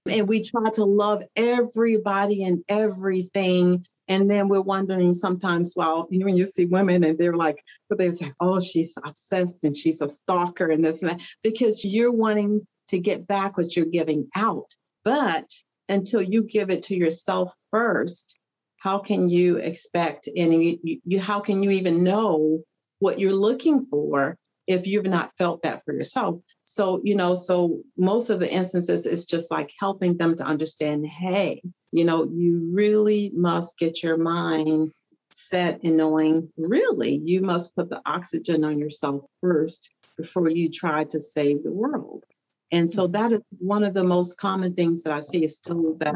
And 0.10 0.28
we 0.28 0.42
try 0.44 0.70
to 0.74 0.86
love 0.86 1.24
everybody 1.36 2.44
and 2.44 2.64
everything. 2.70 3.86
And 4.08 4.30
then 4.32 4.48
we're 4.48 4.62
wondering 4.62 5.14
sometimes, 5.14 5.74
well, 5.76 6.08
know, 6.10 6.26
when 6.26 6.38
you 6.38 6.46
see 6.46 6.66
women 6.66 7.04
and 7.04 7.18
they're 7.18 7.36
like, 7.36 7.64
but 7.90 8.00
they 8.00 8.10
say, 8.10 8.32
oh, 8.40 8.60
she's 8.60 8.98
obsessed 9.06 9.64
and 9.64 9.78
she's 9.78 10.02
a 10.02 10.10
stalker 10.10 10.72
and 10.72 10.84
this 10.84 11.04
and 11.04 11.12
that, 11.12 11.22
because 11.44 11.86
you're 11.86 12.12
wanting 12.12 12.66
to 12.90 13.00
get 13.00 13.28
back 13.28 13.58
what 13.58 13.76
you're 13.76 13.86
giving 13.86 14.28
out. 14.36 14.70
But 15.04 15.50
until 15.88 16.22
you 16.22 16.44
give 16.44 16.70
it 16.70 16.84
to 16.84 16.96
yourself 16.96 17.54
first, 17.72 18.38
how 18.78 19.00
can 19.00 19.30
you 19.30 19.58
expect 19.58 20.28
and 20.36 20.64
you, 20.64 21.00
you, 21.04 21.20
how 21.20 21.40
can 21.40 21.64
you 21.64 21.72
even 21.72 22.04
know 22.04 22.64
what 23.00 23.20
you're 23.20 23.34
looking 23.34 23.86
for 23.90 24.38
if 24.68 24.88
you've 24.88 25.06
not 25.06 25.32
felt 25.38 25.64
that 25.64 25.84
for 25.84 25.94
yourself? 25.94 26.40
So, 26.66 27.02
you 27.04 27.16
know, 27.16 27.34
so 27.34 27.82
most 27.98 28.30
of 28.30 28.40
the 28.40 28.52
instances 28.52 29.06
it's 29.06 29.26
just 29.26 29.52
like 29.52 29.72
helping 29.80 30.18
them 30.18 30.36
to 30.36 30.44
understand, 30.44 31.08
hey, 31.08 31.62
you 31.92 32.06
know, 32.06 32.30
you 32.32 32.70
really 32.72 33.32
must 33.34 33.78
get 33.80 34.04
your 34.04 34.18
mind 34.18 34.92
set 35.32 35.84
in 35.84 35.96
knowing 35.98 36.52
really 36.58 37.22
you 37.24 37.42
must 37.42 37.76
put 37.76 37.90
the 37.90 38.02
oxygen 38.06 38.64
on 38.64 38.80
yourself 38.80 39.24
first 39.42 39.92
before 40.18 40.50
you 40.50 40.70
try 40.70 41.04
to 41.06 41.20
save 41.20 41.64
the 41.64 41.72
world. 41.72 42.26
And 42.72 42.92
so 42.92 43.04
mm-hmm. 43.04 43.14
that 43.14 43.32
is 43.34 43.42
one 43.58 43.84
of 43.84 43.94
the 43.94 44.04
most 44.04 44.38
common 44.38 44.74
things 44.74 45.04
that 45.04 45.14
I 45.14 45.20
see 45.20 45.44
is 45.44 45.56
still 45.56 45.96
that 46.00 46.16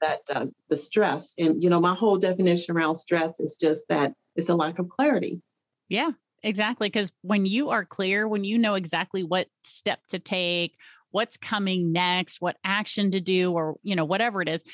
that 0.00 0.20
uh, 0.34 0.46
the 0.68 0.76
stress. 0.76 1.34
And 1.38 1.62
you 1.62 1.70
know, 1.70 1.80
my 1.80 1.94
whole 1.94 2.18
definition 2.18 2.76
around 2.76 2.96
stress 2.96 3.40
is 3.40 3.56
just 3.60 3.88
that 3.88 4.12
it's 4.36 4.48
a 4.48 4.54
lack 4.54 4.78
of 4.78 4.88
clarity. 4.88 5.40
Yeah, 5.88 6.10
exactly. 6.42 6.88
Because 6.88 7.12
when 7.22 7.46
you 7.46 7.70
are 7.70 7.84
clear, 7.84 8.26
when 8.28 8.44
you 8.44 8.58
know 8.58 8.74
exactly 8.74 9.22
what 9.22 9.48
step 9.62 10.00
to 10.08 10.18
take, 10.18 10.76
what's 11.10 11.36
coming 11.36 11.92
next, 11.92 12.40
what 12.40 12.56
action 12.64 13.10
to 13.12 13.20
do, 13.20 13.52
or 13.52 13.76
you 13.82 13.96
know, 13.96 14.04
whatever 14.04 14.42
it 14.42 14.48
is, 14.48 14.64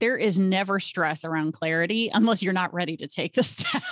there 0.00 0.16
is 0.16 0.38
never 0.38 0.80
stress 0.80 1.24
around 1.24 1.52
clarity 1.52 2.10
unless 2.12 2.42
you're 2.42 2.52
not 2.52 2.72
ready 2.72 2.96
to 2.96 3.06
take 3.06 3.34
the 3.34 3.42
step. 3.42 3.82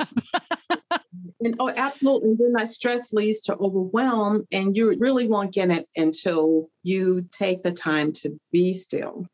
And 1.40 1.54
oh, 1.60 1.72
absolutely. 1.74 2.30
And 2.30 2.38
then 2.38 2.52
that 2.54 2.68
stress 2.68 3.12
leads 3.12 3.42
to 3.42 3.56
overwhelm, 3.56 4.46
and 4.50 4.76
you 4.76 4.96
really 4.98 5.28
won't 5.28 5.54
get 5.54 5.70
it 5.70 5.86
until 5.96 6.68
you 6.82 7.26
take 7.30 7.62
the 7.62 7.72
time 7.72 8.12
to 8.14 8.38
be 8.50 8.74
still 8.74 9.26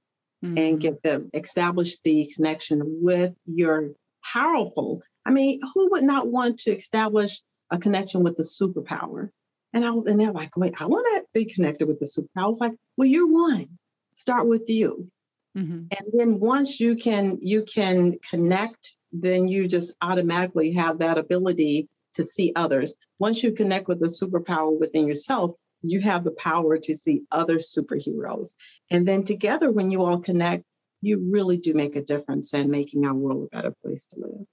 mm-hmm. 0.45 0.59
and 0.59 0.81
get 0.81 1.03
the 1.03 1.29
establish 1.33 1.99
the 2.01 2.31
connection 2.35 2.83
with 3.03 3.35
your 3.47 3.93
powerful. 4.23 5.03
I 5.25 5.31
mean, 5.31 5.61
who 5.75 5.91
would 5.93 6.05
not 6.05 6.29
want 6.29 6.59
to 6.61 6.77
establish 6.77 7.41
a 7.71 7.79
connection 7.79 8.23
with 8.23 8.37
the 8.37 8.43
superpower? 8.43 9.31
And 9.73 9.85
I 9.85 9.91
was, 9.91 10.07
and 10.07 10.21
they're 10.21 10.31
like, 10.31 10.57
wait, 10.57 10.81
I 10.81 10.87
want 10.87 11.07
to 11.15 11.25
be 11.33 11.47
connected 11.47 11.89
with 11.89 11.99
the 11.99 12.07
superpower. 12.07 12.45
I 12.45 12.47
was 12.47 12.61
like, 12.61 12.75
well, 12.97 13.09
you're 13.09 13.31
one. 13.31 13.67
Start 14.13 14.47
with 14.47 14.69
you. 14.69 15.11
Mm-hmm. 15.57 15.87
And 15.91 16.09
then 16.13 16.41
once 16.41 16.81
you 16.81 16.97
can 16.97 17.39
you 17.41 17.65
can 17.65 18.19
connect, 18.29 18.97
then 19.15 19.49
you 19.49 19.69
just 19.69 19.97
automatically 20.03 20.73
have 20.73 20.99
that 20.99 21.19
ability 21.19 21.89
to 22.15 22.25
see 22.25 22.53
others. 22.57 22.97
Once 23.19 23.43
you 23.43 23.53
connect 23.53 23.89
with 23.89 24.01
the 24.01 24.07
superpower 24.07 24.79
within 24.79 25.07
yourself, 25.07 25.53
you 25.83 26.01
have 26.01 26.25
the 26.25 26.33
power 26.33 26.79
to 26.79 26.95
see 26.95 27.23
other 27.31 27.57
superheroes. 27.57 28.55
And 28.91 29.07
then 29.07 29.23
together, 29.23 29.71
when 29.71 29.91
you 29.91 30.03
all 30.03 30.19
connect, 30.19 30.65
you 31.01 31.29
really 31.31 31.59
do 31.59 31.75
make 31.75 31.97
a 31.97 32.03
difference 32.03 32.55
in 32.55 32.71
making 32.71 33.07
our 33.07 33.15
world 33.15 33.49
a 33.53 33.57
better 33.57 33.75
place 33.85 34.07
to 34.09 34.21
live. 34.21 34.47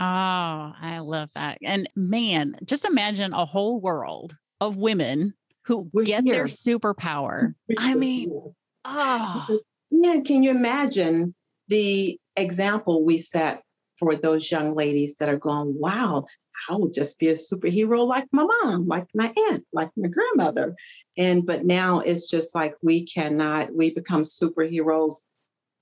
Oh, 0.00 0.72
I 0.80 1.00
love 1.00 1.30
that. 1.34 1.58
And 1.62 1.88
man, 1.94 2.56
just 2.64 2.84
imagine 2.84 3.32
a 3.32 3.44
whole 3.44 3.80
world 3.80 4.36
of 4.60 4.76
women 4.76 5.34
who 5.64 5.90
We're 5.92 6.04
get 6.04 6.24
here. 6.24 6.34
their 6.34 6.44
superpower. 6.46 7.54
I 7.78 7.94
mean, 7.94 8.32
oh. 8.84 9.60
Yeah, 9.90 10.20
can 10.24 10.42
you 10.42 10.50
imagine 10.50 11.34
the 11.68 12.18
example 12.36 13.04
we 13.04 13.18
set 13.18 13.62
for 13.98 14.14
those 14.14 14.50
young 14.50 14.74
ladies 14.74 15.16
that 15.16 15.28
are 15.28 15.38
going, 15.38 15.78
wow, 15.78 16.26
I 16.68 16.74
will 16.74 16.90
just 16.90 17.18
be 17.18 17.28
a 17.28 17.34
superhero 17.34 18.06
like 18.06 18.26
my 18.32 18.46
mom, 18.62 18.86
like 18.86 19.06
my 19.14 19.32
aunt, 19.50 19.64
like 19.72 19.90
my 19.96 20.08
grandmother. 20.08 20.76
And 21.16 21.46
but 21.46 21.64
now 21.64 22.00
it's 22.00 22.30
just 22.30 22.54
like 22.54 22.74
we 22.82 23.04
cannot, 23.04 23.74
we 23.74 23.94
become 23.94 24.22
superheroes 24.22 25.14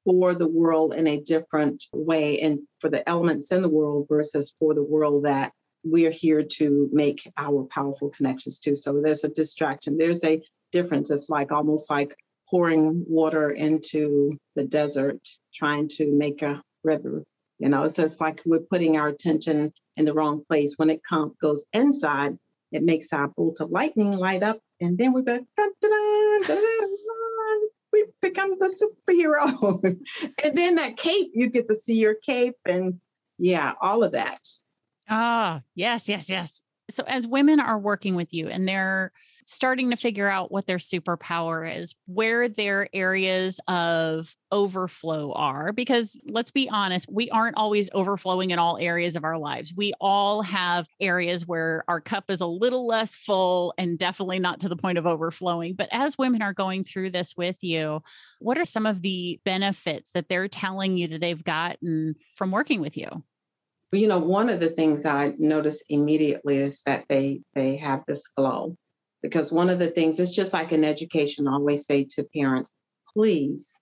for 0.04 0.34
the 0.34 0.48
world 0.48 0.94
in 0.94 1.06
a 1.06 1.20
different 1.20 1.82
way 1.92 2.40
and 2.40 2.60
for 2.80 2.88
the 2.88 3.06
elements 3.08 3.50
in 3.50 3.62
the 3.62 3.68
world 3.68 4.06
versus 4.08 4.54
for 4.58 4.74
the 4.74 4.82
world 4.82 5.24
that 5.24 5.52
we're 5.82 6.10
here 6.10 6.42
to 6.42 6.88
make 6.92 7.30
our 7.36 7.64
powerful 7.64 8.10
connections 8.10 8.58
to. 8.60 8.76
So 8.76 9.00
there's 9.00 9.24
a 9.24 9.28
distraction. 9.28 9.96
There's 9.96 10.24
a 10.24 10.42
difference. 10.72 11.10
It's 11.10 11.30
like 11.30 11.52
almost 11.52 11.90
like 11.90 12.16
pouring 12.48 13.04
water 13.08 13.50
into 13.50 14.38
the 14.54 14.64
desert, 14.64 15.20
trying 15.52 15.88
to 15.88 16.12
make 16.12 16.42
a 16.42 16.62
river. 16.84 17.24
You 17.58 17.68
know, 17.68 17.84
it's 17.84 17.96
just 17.96 18.20
like 18.20 18.42
we're 18.44 18.60
putting 18.60 18.96
our 18.96 19.08
attention 19.08 19.72
in 19.96 20.04
the 20.04 20.12
wrong 20.12 20.44
place. 20.46 20.74
When 20.76 20.90
it 20.90 21.00
com- 21.08 21.34
goes 21.40 21.64
inside, 21.72 22.38
it 22.72 22.82
makes 22.82 23.12
our 23.12 23.28
bolt 23.28 23.60
of 23.60 23.70
lightning 23.70 24.12
light 24.12 24.42
up, 24.42 24.58
and 24.80 24.98
then 24.98 25.12
we 25.12 25.22
go, 25.22 25.38
dun, 25.56 25.70
dun, 25.80 26.42
dun, 26.42 26.88
we 27.92 28.04
become 28.20 28.56
the 28.58 28.68
superhero. 28.68 29.84
and 30.44 30.58
then 30.58 30.74
that 30.74 30.96
cape, 30.96 31.30
you 31.34 31.48
get 31.48 31.68
to 31.68 31.74
see 31.74 31.94
your 31.94 32.14
cape, 32.14 32.56
and 32.64 33.00
yeah, 33.38 33.72
all 33.80 34.02
of 34.02 34.12
that. 34.12 34.40
Ah, 35.08 35.62
yes, 35.74 36.08
yes, 36.08 36.28
yes. 36.28 36.60
So 36.90 37.04
as 37.04 37.26
women 37.26 37.60
are 37.60 37.78
working 37.78 38.14
with 38.14 38.32
you 38.32 38.48
and 38.48 38.66
they're 38.66 39.12
starting 39.46 39.90
to 39.90 39.96
figure 39.96 40.28
out 40.28 40.50
what 40.50 40.66
their 40.66 40.76
superpower 40.76 41.78
is, 41.78 41.94
where 42.06 42.48
their 42.48 42.88
areas 42.92 43.60
of 43.68 44.34
overflow 44.50 45.32
are. 45.32 45.72
Because 45.72 46.20
let's 46.26 46.50
be 46.50 46.68
honest, 46.68 47.06
we 47.10 47.30
aren't 47.30 47.56
always 47.56 47.88
overflowing 47.92 48.50
in 48.50 48.58
all 48.58 48.76
areas 48.76 49.14
of 49.14 49.22
our 49.22 49.38
lives. 49.38 49.72
We 49.74 49.92
all 50.00 50.42
have 50.42 50.88
areas 51.00 51.46
where 51.46 51.84
our 51.86 52.00
cup 52.00 52.28
is 52.28 52.40
a 52.40 52.46
little 52.46 52.88
less 52.88 53.14
full 53.14 53.72
and 53.78 53.96
definitely 53.96 54.40
not 54.40 54.60
to 54.60 54.68
the 54.68 54.76
point 54.76 54.98
of 54.98 55.06
overflowing. 55.06 55.74
But 55.74 55.88
as 55.92 56.18
women 56.18 56.42
are 56.42 56.52
going 56.52 56.82
through 56.82 57.10
this 57.10 57.36
with 57.36 57.62
you, 57.62 58.02
what 58.40 58.58
are 58.58 58.64
some 58.64 58.84
of 58.84 59.00
the 59.02 59.40
benefits 59.44 60.10
that 60.12 60.28
they're 60.28 60.48
telling 60.48 60.98
you 60.98 61.06
that 61.08 61.20
they've 61.20 61.44
gotten 61.44 62.16
from 62.34 62.50
working 62.50 62.80
with 62.80 62.96
you? 62.96 63.22
you 63.92 64.08
know 64.08 64.18
one 64.18 64.50
of 64.50 64.60
the 64.60 64.68
things 64.68 65.06
i 65.06 65.32
notice 65.38 65.82
immediately 65.88 66.56
is 66.58 66.82
that 66.82 67.04
they 67.08 67.40
they 67.54 67.76
have 67.76 68.02
this 68.06 68.26
glow 68.26 68.76
Because 69.26 69.50
one 69.50 69.70
of 69.70 69.80
the 69.80 69.88
things, 69.88 70.20
it's 70.20 70.36
just 70.36 70.52
like 70.52 70.70
in 70.70 70.84
education, 70.84 71.48
I 71.48 71.54
always 71.54 71.84
say 71.84 72.04
to 72.10 72.28
parents, 72.36 72.72
please 73.12 73.80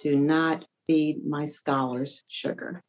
do 0.00 0.16
not 0.16 0.64
feed 0.88 1.24
my 1.24 1.44
scholars 1.44 2.24
sugar. 2.26 2.82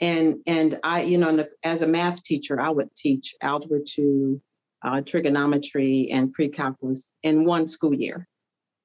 And 0.00 0.36
and 0.46 0.78
I, 0.84 1.02
you 1.02 1.18
know, 1.18 1.34
the, 1.36 1.50
as 1.64 1.82
a 1.82 1.88
math 1.88 2.22
teacher, 2.22 2.60
I 2.60 2.70
would 2.70 2.94
teach 2.94 3.34
algebra 3.42 3.80
two, 3.84 4.40
uh, 4.84 5.00
trigonometry, 5.00 6.08
and 6.12 6.32
pre-calculus 6.32 7.12
in 7.24 7.44
one 7.44 7.66
school 7.66 7.94
year. 7.94 8.28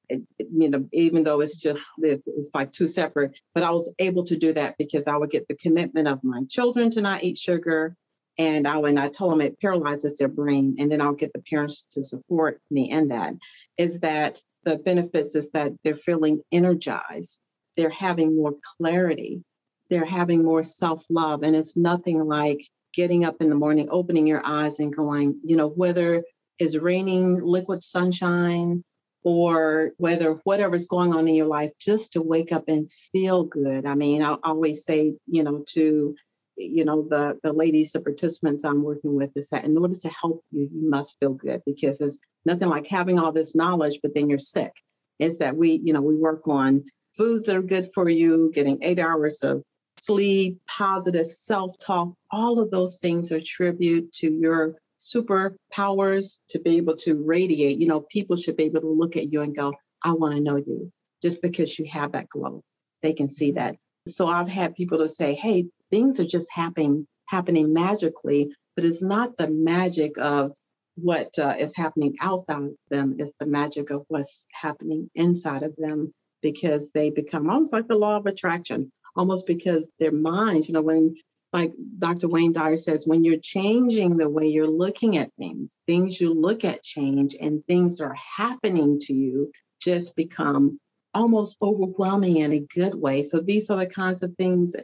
It, 0.10 0.24
it, 0.40 0.48
you 0.52 0.70
know, 0.72 0.88
even 0.94 1.24
though 1.24 1.42
it's 1.42 1.58
just 1.58 1.86
it's 2.00 2.52
like 2.56 2.72
two 2.72 2.88
separate, 2.88 3.40
but 3.54 3.64
I 3.64 3.70
was 3.70 3.94
able 4.00 4.24
to 4.26 4.38
do 4.38 4.54
that 4.54 4.76
because 4.80 5.08
I 5.08 5.18
would 5.18 5.30
get 5.30 5.48
the 5.48 5.56
commitment 5.56 6.08
of 6.08 6.24
my 6.24 6.42
children 6.50 6.90
to 6.92 7.02
not 7.02 7.24
eat 7.24 7.38
sugar, 7.38 7.96
and 8.38 8.68
I 8.68 8.78
when 8.78 8.98
I 8.98 9.10
told 9.10 9.34
them 9.34 9.42
it 9.42 9.60
paralyzes 9.60 10.18
their 10.18 10.28
brain, 10.28 10.76
and 10.80 10.92
then 10.92 11.02
I'll 11.02 11.14
get 11.14 11.34
the 11.34 11.42
parents 11.50 11.88
to 11.92 12.04
support 12.04 12.62
me 12.70 12.92
in 12.92 13.10
that. 13.10 13.34
Is 13.78 14.00
that 14.02 14.40
the 14.64 14.78
benefits 14.80 15.36
is 15.36 15.52
that 15.52 15.74
they're 15.84 15.96
feeling 15.96 16.42
energized, 16.52 17.40
they're 17.76 17.90
having 17.90 18.36
more 18.36 18.56
clarity, 18.78 19.44
they're 19.90 20.06
having 20.06 20.44
more 20.44 20.64
self 20.64 21.06
love, 21.10 21.44
and 21.44 21.56
it's 21.56 21.78
nothing 21.78 22.24
like 22.24 22.68
getting 22.94 23.26
up 23.26 23.38
in 23.42 23.50
the 23.50 23.56
morning, 23.56 23.88
opening 23.92 24.28
your 24.28 24.46
eyes, 24.46 24.80
and 24.80 24.96
going, 24.96 25.40
you 25.44 25.56
know, 25.56 25.70
whether 25.70 26.24
it's 26.60 26.78
raining 26.78 27.40
liquid 27.42 27.84
sunshine 27.84 28.84
or 29.24 29.92
whether 29.98 30.40
whatever's 30.44 30.88
going 30.88 31.14
on 31.14 31.28
in 31.28 31.36
your 31.36 31.48
life, 31.48 31.72
just 31.80 32.14
to 32.14 32.22
wake 32.22 32.52
up 32.52 32.64
and 32.68 32.90
feel 33.12 33.44
good. 33.44 33.86
I 33.86 33.94
mean, 33.94 34.22
I 34.22 34.38
always 34.44 34.86
say, 34.86 35.16
you 35.28 35.44
know, 35.44 35.64
to 35.70 36.16
you 36.58 36.84
know 36.84 37.08
the 37.10 37.38
the 37.44 37.54
ladies 37.54 37.92
the 37.92 38.02
participants 38.02 38.64
i'm 38.64 38.84
working 38.84 39.16
with 39.16 39.32
is 39.36 39.50
that 39.50 39.64
in 39.64 39.78
order 39.78 39.94
to 39.94 40.10
help 40.10 40.44
you 40.52 40.70
you 40.74 40.90
must 40.90 41.18
feel 41.20 41.34
good 41.34 41.62
because 41.66 42.00
there's 42.00 42.20
nothing 42.48 42.70
like 42.70 42.88
having 42.88 43.20
all 43.20 43.32
this 43.32 43.56
knowledge 43.56 44.00
but 44.02 44.16
then 44.16 44.30
you're 44.30 44.40
sick. 44.40 44.72
Is 45.20 45.40
that 45.40 45.58
we 45.58 45.82
you 45.84 45.94
know 45.94 46.02
we 46.02 46.16
work 46.16 46.48
on 46.48 46.84
foods 47.16 47.46
that 47.46 47.56
are 47.56 47.62
good 47.62 47.90
for 47.94 48.10
you 48.10 48.52
getting 48.54 48.80
eight 48.82 49.00
hours 49.00 49.44
of 49.44 49.64
sleep 50.00 50.60
positive 50.68 51.30
self-talk. 51.30 52.14
All 52.32 52.62
of 52.62 52.70
those 52.72 53.00
things 53.00 53.32
attribute 53.32 54.12
to 54.14 54.32
your 54.32 54.76
superpowers 55.00 56.40
to 56.50 56.60
be 56.60 56.78
able 56.78 56.96
to 56.98 57.16
radiate. 57.24 57.80
You 57.82 57.88
know 57.88 58.02
people 58.02 58.38
should 58.38 58.58
be 58.58 58.66
able 58.66 58.82
to 58.82 58.90
look 58.90 59.16
at 59.16 59.32
you 59.32 59.42
and 59.42 59.56
go 59.56 59.74
i 60.04 60.12
want 60.14 60.36
to 60.36 60.42
know 60.42 60.58
you 60.58 60.92
just 61.22 61.42
because 61.42 61.78
you 61.78 61.86
have 61.92 62.14
that 62.14 62.30
glow. 62.30 62.64
They 63.02 63.14
can 63.14 63.30
see 63.30 63.52
that. 63.54 63.76
So 64.08 64.28
I've 64.28 64.48
had 64.48 64.76
people 64.76 65.00
to 65.00 65.10
say, 65.10 65.34
hey, 65.34 65.66
things 65.92 66.20
are 66.20 66.26
just 66.26 66.52
happening 66.52 67.08
happening 67.28 67.74
magically, 67.74 68.52
but 68.76 68.86
it's 68.86 69.04
not 69.04 69.36
the 69.38 69.50
magic 69.50 70.18
of 70.18 70.56
what 70.96 71.30
uh, 71.40 71.54
is 71.60 71.76
happening 71.76 72.16
outside 72.22 72.64
of 72.64 72.76
them. 72.90 73.16
It's 73.20 73.36
the 73.40 73.46
magic 73.46 73.92
of 73.92 74.04
what's 74.08 74.48
happening 74.54 75.10
inside 75.14 75.64
of 75.64 75.76
them 75.78 76.14
because 76.42 76.92
they 76.92 77.10
become 77.10 77.50
almost 77.50 77.74
like 77.74 77.88
the 77.88 77.98
law 77.98 78.18
of 78.18 78.26
attraction, 78.26 78.92
almost 79.16 79.46
because 79.46 79.92
their 80.00 80.12
minds, 80.12 80.68
you 80.68 80.74
know, 80.74 80.82
when 80.82 81.16
like 81.54 81.74
Dr. 81.98 82.28
Wayne 82.28 82.52
Dyer 82.52 82.78
says, 82.78 83.08
when 83.08 83.24
you're 83.24 83.40
changing 83.42 84.18
the 84.18 84.30
way 84.30 84.48
you're 84.48 84.68
looking 84.68 85.18
at 85.18 85.32
things, 85.40 85.82
things 85.88 86.20
you 86.20 86.34
look 86.34 86.66
at 86.66 86.84
change 86.84 87.36
and 87.40 87.64
things 87.66 88.02
are 88.02 88.16
happening 88.38 89.00
to 89.02 89.14
you 89.14 89.52
just 89.82 90.16
become 90.16 90.80
almost 91.18 91.58
overwhelming 91.62 92.38
in 92.38 92.52
a 92.54 92.66
good 92.74 92.96
way. 92.96 93.24
So 93.24 93.42
these 93.42 93.70
are 93.70 93.78
the 93.78 93.88
kinds 93.88 94.22
of 94.24 94.36
things 94.36 94.76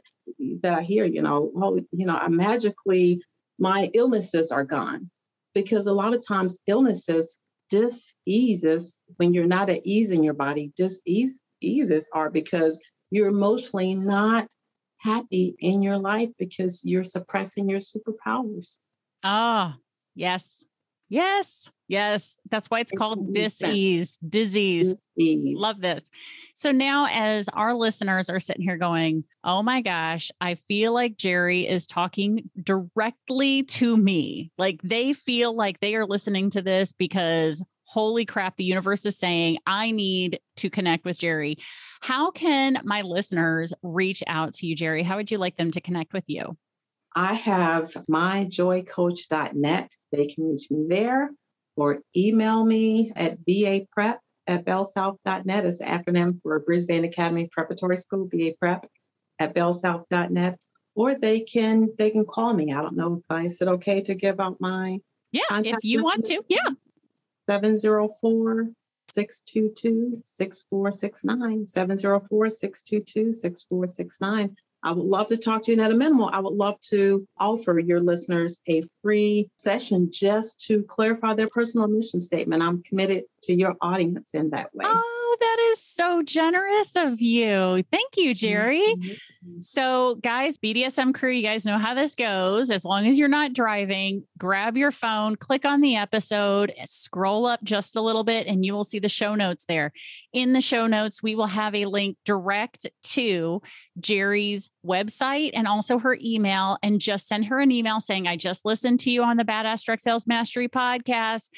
that 0.63 0.73
I 0.79 0.81
hear, 0.81 1.05
you 1.05 1.21
know, 1.21 1.51
oh, 1.55 1.79
you 1.91 2.05
know, 2.05 2.17
I 2.17 2.27
magically 2.27 3.21
my 3.59 3.89
illnesses 3.93 4.51
are 4.51 4.63
gone. 4.65 5.09
Because 5.53 5.85
a 5.85 5.93
lot 5.93 6.15
of 6.15 6.27
times 6.27 6.57
illnesses 6.65 7.37
diseases 7.69 8.99
when 9.17 9.33
you're 9.33 9.45
not 9.57 9.69
at 9.69 9.85
ease 9.85 10.09
in 10.09 10.23
your 10.23 10.33
body, 10.33 10.73
diseases 10.75 12.09
are 12.13 12.31
because 12.31 12.79
you're 13.11 13.27
emotionally 13.27 13.93
not 13.93 14.47
happy 14.99 15.55
in 15.59 15.83
your 15.83 15.99
life 15.99 16.29
because 16.39 16.81
you're 16.83 17.03
suppressing 17.03 17.69
your 17.69 17.79
superpowers. 17.79 18.79
Ah, 19.23 19.77
yes. 20.15 20.65
Yes. 21.09 21.71
Yes. 21.93 22.39
That's 22.49 22.71
why 22.71 22.79
it's 22.79 22.91
called 22.91 23.35
disease, 23.35 24.17
disease. 24.27 24.95
disease. 25.15 25.59
Love 25.59 25.79
this. 25.79 26.01
So 26.55 26.71
now, 26.71 27.05
as 27.07 27.47
our 27.49 27.75
listeners 27.75 28.31
are 28.31 28.39
sitting 28.39 28.63
here 28.63 28.77
going, 28.77 29.25
Oh 29.43 29.61
my 29.61 29.81
gosh, 29.81 30.31
I 30.41 30.55
feel 30.55 30.91
like 30.91 31.17
Jerry 31.17 31.67
is 31.67 31.85
talking 31.85 32.49
directly 32.59 33.61
to 33.63 33.95
me. 33.95 34.51
Like 34.57 34.81
they 34.81 35.13
feel 35.13 35.55
like 35.55 35.81
they 35.81 35.93
are 35.93 36.07
listening 36.07 36.49
to 36.51 36.63
this 36.63 36.93
because 36.93 37.63
holy 37.83 38.25
crap, 38.25 38.57
the 38.57 38.63
universe 38.63 39.05
is 39.05 39.15
saying, 39.15 39.59
I 39.67 39.91
need 39.91 40.39
to 40.57 40.71
connect 40.71 41.05
with 41.05 41.19
Jerry. 41.19 41.59
How 42.01 42.31
can 42.31 42.79
my 42.83 43.03
listeners 43.03 43.71
reach 43.83 44.23
out 44.25 44.55
to 44.55 44.65
you, 44.65 44.75
Jerry? 44.75 45.03
How 45.03 45.17
would 45.17 45.29
you 45.29 45.37
like 45.37 45.57
them 45.57 45.69
to 45.69 45.79
connect 45.79 46.11
with 46.11 46.23
you? 46.27 46.57
I 47.15 47.35
have 47.35 47.91
myjoycoach.net. 48.09 49.91
They 50.11 50.25
can 50.25 50.43
reach 50.49 50.71
me 50.71 50.87
there 50.89 51.29
or 51.75 52.01
email 52.15 52.65
me 52.65 53.11
at 53.15 53.43
baprep 53.45 54.17
at 54.47 54.65
bellsouth.net. 54.65 55.65
It's 55.65 55.79
an 55.79 55.87
acronym 55.87 56.41
for 56.41 56.59
Brisbane 56.59 57.05
Academy 57.05 57.49
Preparatory 57.51 57.97
School, 57.97 58.27
BA 58.31 58.53
Prep 58.59 58.85
at 59.39 59.53
bellsouth.net. 59.53 60.59
Or 60.95 61.17
they 61.17 61.41
can 61.41 61.89
they 61.97 62.11
can 62.11 62.25
call 62.25 62.53
me. 62.53 62.71
I 62.71 62.81
don't 62.81 62.95
know 62.95 63.15
if 63.15 63.25
I 63.29 63.47
said 63.47 63.67
okay 63.67 64.01
to 64.01 64.13
give 64.13 64.39
out 64.39 64.57
my 64.59 64.99
yeah, 65.31 65.41
if 65.51 65.83
you 65.83 66.03
want 66.03 66.25
to, 66.25 66.43
yeah. 66.47 66.69
704 67.49 68.69
622 69.09 70.21
6469. 70.23 71.67
704 71.67 72.49
622 72.49 73.33
6469. 73.33 74.55
I 74.83 74.91
would 74.91 75.05
love 75.05 75.27
to 75.27 75.37
talk 75.37 75.63
to 75.63 75.71
you. 75.71 75.77
And 75.77 75.85
at 75.85 75.91
a 75.91 75.97
minimum, 75.97 76.29
I 76.31 76.39
would 76.39 76.53
love 76.53 76.79
to 76.91 77.25
offer 77.37 77.79
your 77.79 77.99
listeners 77.99 78.61
a 78.67 78.83
free 79.01 79.49
session 79.57 80.09
just 80.11 80.59
to 80.67 80.83
clarify 80.83 81.33
their 81.33 81.49
personal 81.49 81.87
mission 81.87 82.19
statement. 82.19 82.61
I'm 82.61 82.83
committed 82.83 83.23
to 83.43 83.53
your 83.53 83.75
audience 83.81 84.33
in 84.33 84.49
that 84.51 84.73
way. 84.75 84.85
Oh 84.87 85.12
that 85.39 85.57
is 85.71 85.83
so 85.83 86.23
generous 86.23 86.95
of 86.95 87.21
you. 87.21 87.83
Thank 87.91 88.17
you, 88.17 88.33
Jerry. 88.33 88.81
Mm-hmm. 88.81 89.59
So, 89.59 90.15
guys, 90.15 90.57
BDSM 90.57 91.13
crew, 91.13 91.31
you 91.31 91.43
guys 91.43 91.65
know 91.65 91.77
how 91.77 91.93
this 91.93 92.15
goes. 92.15 92.71
As 92.71 92.85
long 92.85 93.07
as 93.07 93.17
you're 93.17 93.27
not 93.27 93.53
driving, 93.53 94.25
grab 94.37 94.77
your 94.77 94.91
phone, 94.91 95.35
click 95.35 95.65
on 95.65 95.81
the 95.81 95.95
episode, 95.95 96.73
scroll 96.85 97.45
up 97.45 97.63
just 97.63 97.95
a 97.95 98.01
little 98.01 98.23
bit, 98.23 98.47
and 98.47 98.65
you 98.65 98.73
will 98.73 98.83
see 98.83 98.99
the 98.99 99.09
show 99.09 99.35
notes 99.35 99.65
there. 99.65 99.91
In 100.31 100.53
the 100.53 100.61
show 100.61 100.87
notes, 100.87 101.21
we 101.21 101.35
will 101.35 101.47
have 101.47 101.75
a 101.75 101.85
link 101.85 102.17
direct 102.25 102.87
to 103.03 103.61
Jerry's 103.99 104.69
website 104.85 105.51
and 105.53 105.67
also 105.67 105.99
her 105.99 106.17
email. 106.21 106.77
And 106.81 106.99
just 106.99 107.27
send 107.27 107.45
her 107.45 107.59
an 107.59 107.71
email 107.71 107.99
saying, 107.99 108.27
I 108.27 108.37
just 108.37 108.65
listened 108.65 108.99
to 109.01 109.11
you 109.11 109.23
on 109.23 109.37
the 109.37 109.45
Badass 109.45 109.83
Direct 109.83 110.01
Sales 110.01 110.27
Mastery 110.27 110.69
podcast. 110.69 111.49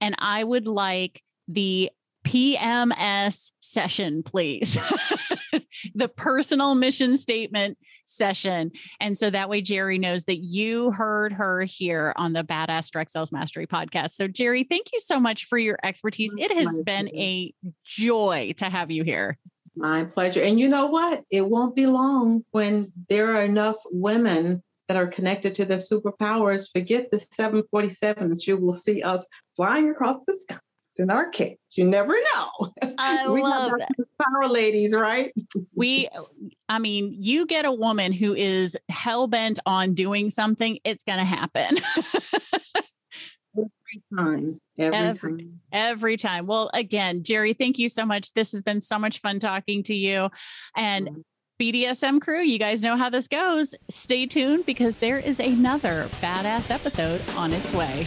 And 0.00 0.14
I 0.18 0.44
would 0.44 0.66
like 0.66 1.22
the 1.48 1.90
PMS 2.24 3.50
session, 3.60 4.22
please. 4.22 4.78
the 5.94 6.08
personal 6.08 6.74
mission 6.74 7.16
statement 7.16 7.78
session. 8.04 8.72
And 9.00 9.16
so 9.16 9.30
that 9.30 9.48
way, 9.48 9.62
Jerry 9.62 9.98
knows 9.98 10.24
that 10.24 10.38
you 10.38 10.90
heard 10.90 11.32
her 11.32 11.62
here 11.62 12.12
on 12.16 12.32
the 12.32 12.44
Badass 12.44 12.90
Direct 12.90 13.10
Sales 13.10 13.32
Mastery 13.32 13.66
podcast. 13.66 14.10
So, 14.10 14.28
Jerry, 14.28 14.64
thank 14.64 14.92
you 14.92 15.00
so 15.00 15.18
much 15.18 15.46
for 15.46 15.58
your 15.58 15.78
expertise. 15.82 16.34
It 16.36 16.52
has 16.52 16.66
My 16.66 16.82
been 16.84 17.08
pleasure. 17.08 17.22
a 17.22 17.54
joy 17.84 18.54
to 18.58 18.64
have 18.66 18.90
you 18.90 19.04
here. 19.04 19.38
My 19.76 20.04
pleasure. 20.04 20.42
And 20.42 20.58
you 20.58 20.68
know 20.68 20.86
what? 20.86 21.22
It 21.30 21.48
won't 21.48 21.76
be 21.76 21.86
long 21.86 22.44
when 22.50 22.92
there 23.08 23.36
are 23.36 23.44
enough 23.44 23.76
women 23.90 24.62
that 24.88 24.96
are 24.96 25.06
connected 25.06 25.54
to 25.54 25.64
the 25.64 25.74
superpowers. 25.74 26.70
Forget 26.70 27.10
the 27.10 27.18
747s. 27.18 28.46
You 28.46 28.56
will 28.56 28.72
see 28.72 29.02
us 29.02 29.26
flying 29.56 29.90
across 29.90 30.18
the 30.26 30.32
sky 30.32 30.58
in 30.98 31.10
our 31.10 31.28
case. 31.28 31.56
You 31.76 31.84
never 31.84 32.14
know. 32.14 32.72
I 32.98 33.28
we 33.28 33.42
love 33.42 33.72
power 34.22 34.48
ladies, 34.48 34.94
right? 34.94 35.32
we, 35.74 36.08
I 36.68 36.78
mean, 36.78 37.14
you 37.16 37.46
get 37.46 37.64
a 37.64 37.72
woman 37.72 38.12
who 38.12 38.34
is 38.34 38.76
hell 38.88 39.26
bent 39.26 39.60
on 39.66 39.94
doing 39.94 40.30
something, 40.30 40.78
it's 40.84 41.04
going 41.04 41.18
to 41.18 41.24
happen. 41.24 41.78
every 43.56 44.02
time. 44.16 44.60
Every, 44.78 44.96
every, 44.96 45.38
time. 45.38 45.60
Every 45.72 46.16
time. 46.16 46.46
Well, 46.46 46.70
again, 46.74 47.22
Jerry, 47.22 47.52
thank 47.54 47.78
you 47.78 47.88
so 47.88 48.06
much. 48.06 48.32
This 48.32 48.52
has 48.52 48.62
been 48.62 48.80
so 48.80 48.98
much 48.98 49.20
fun 49.20 49.40
talking 49.40 49.82
to 49.84 49.94
you. 49.94 50.30
And 50.76 51.08
mm-hmm. 51.08 51.20
BDSM 51.60 52.22
crew, 52.22 52.40
you 52.40 52.58
guys 52.58 52.82
know 52.82 52.96
how 52.96 53.10
this 53.10 53.28
goes. 53.28 53.74
Stay 53.90 54.24
tuned 54.24 54.64
because 54.64 54.98
there 54.98 55.18
is 55.18 55.38
another 55.40 56.08
badass 56.22 56.70
episode 56.70 57.20
on 57.36 57.52
its 57.52 57.74
way. 57.74 58.06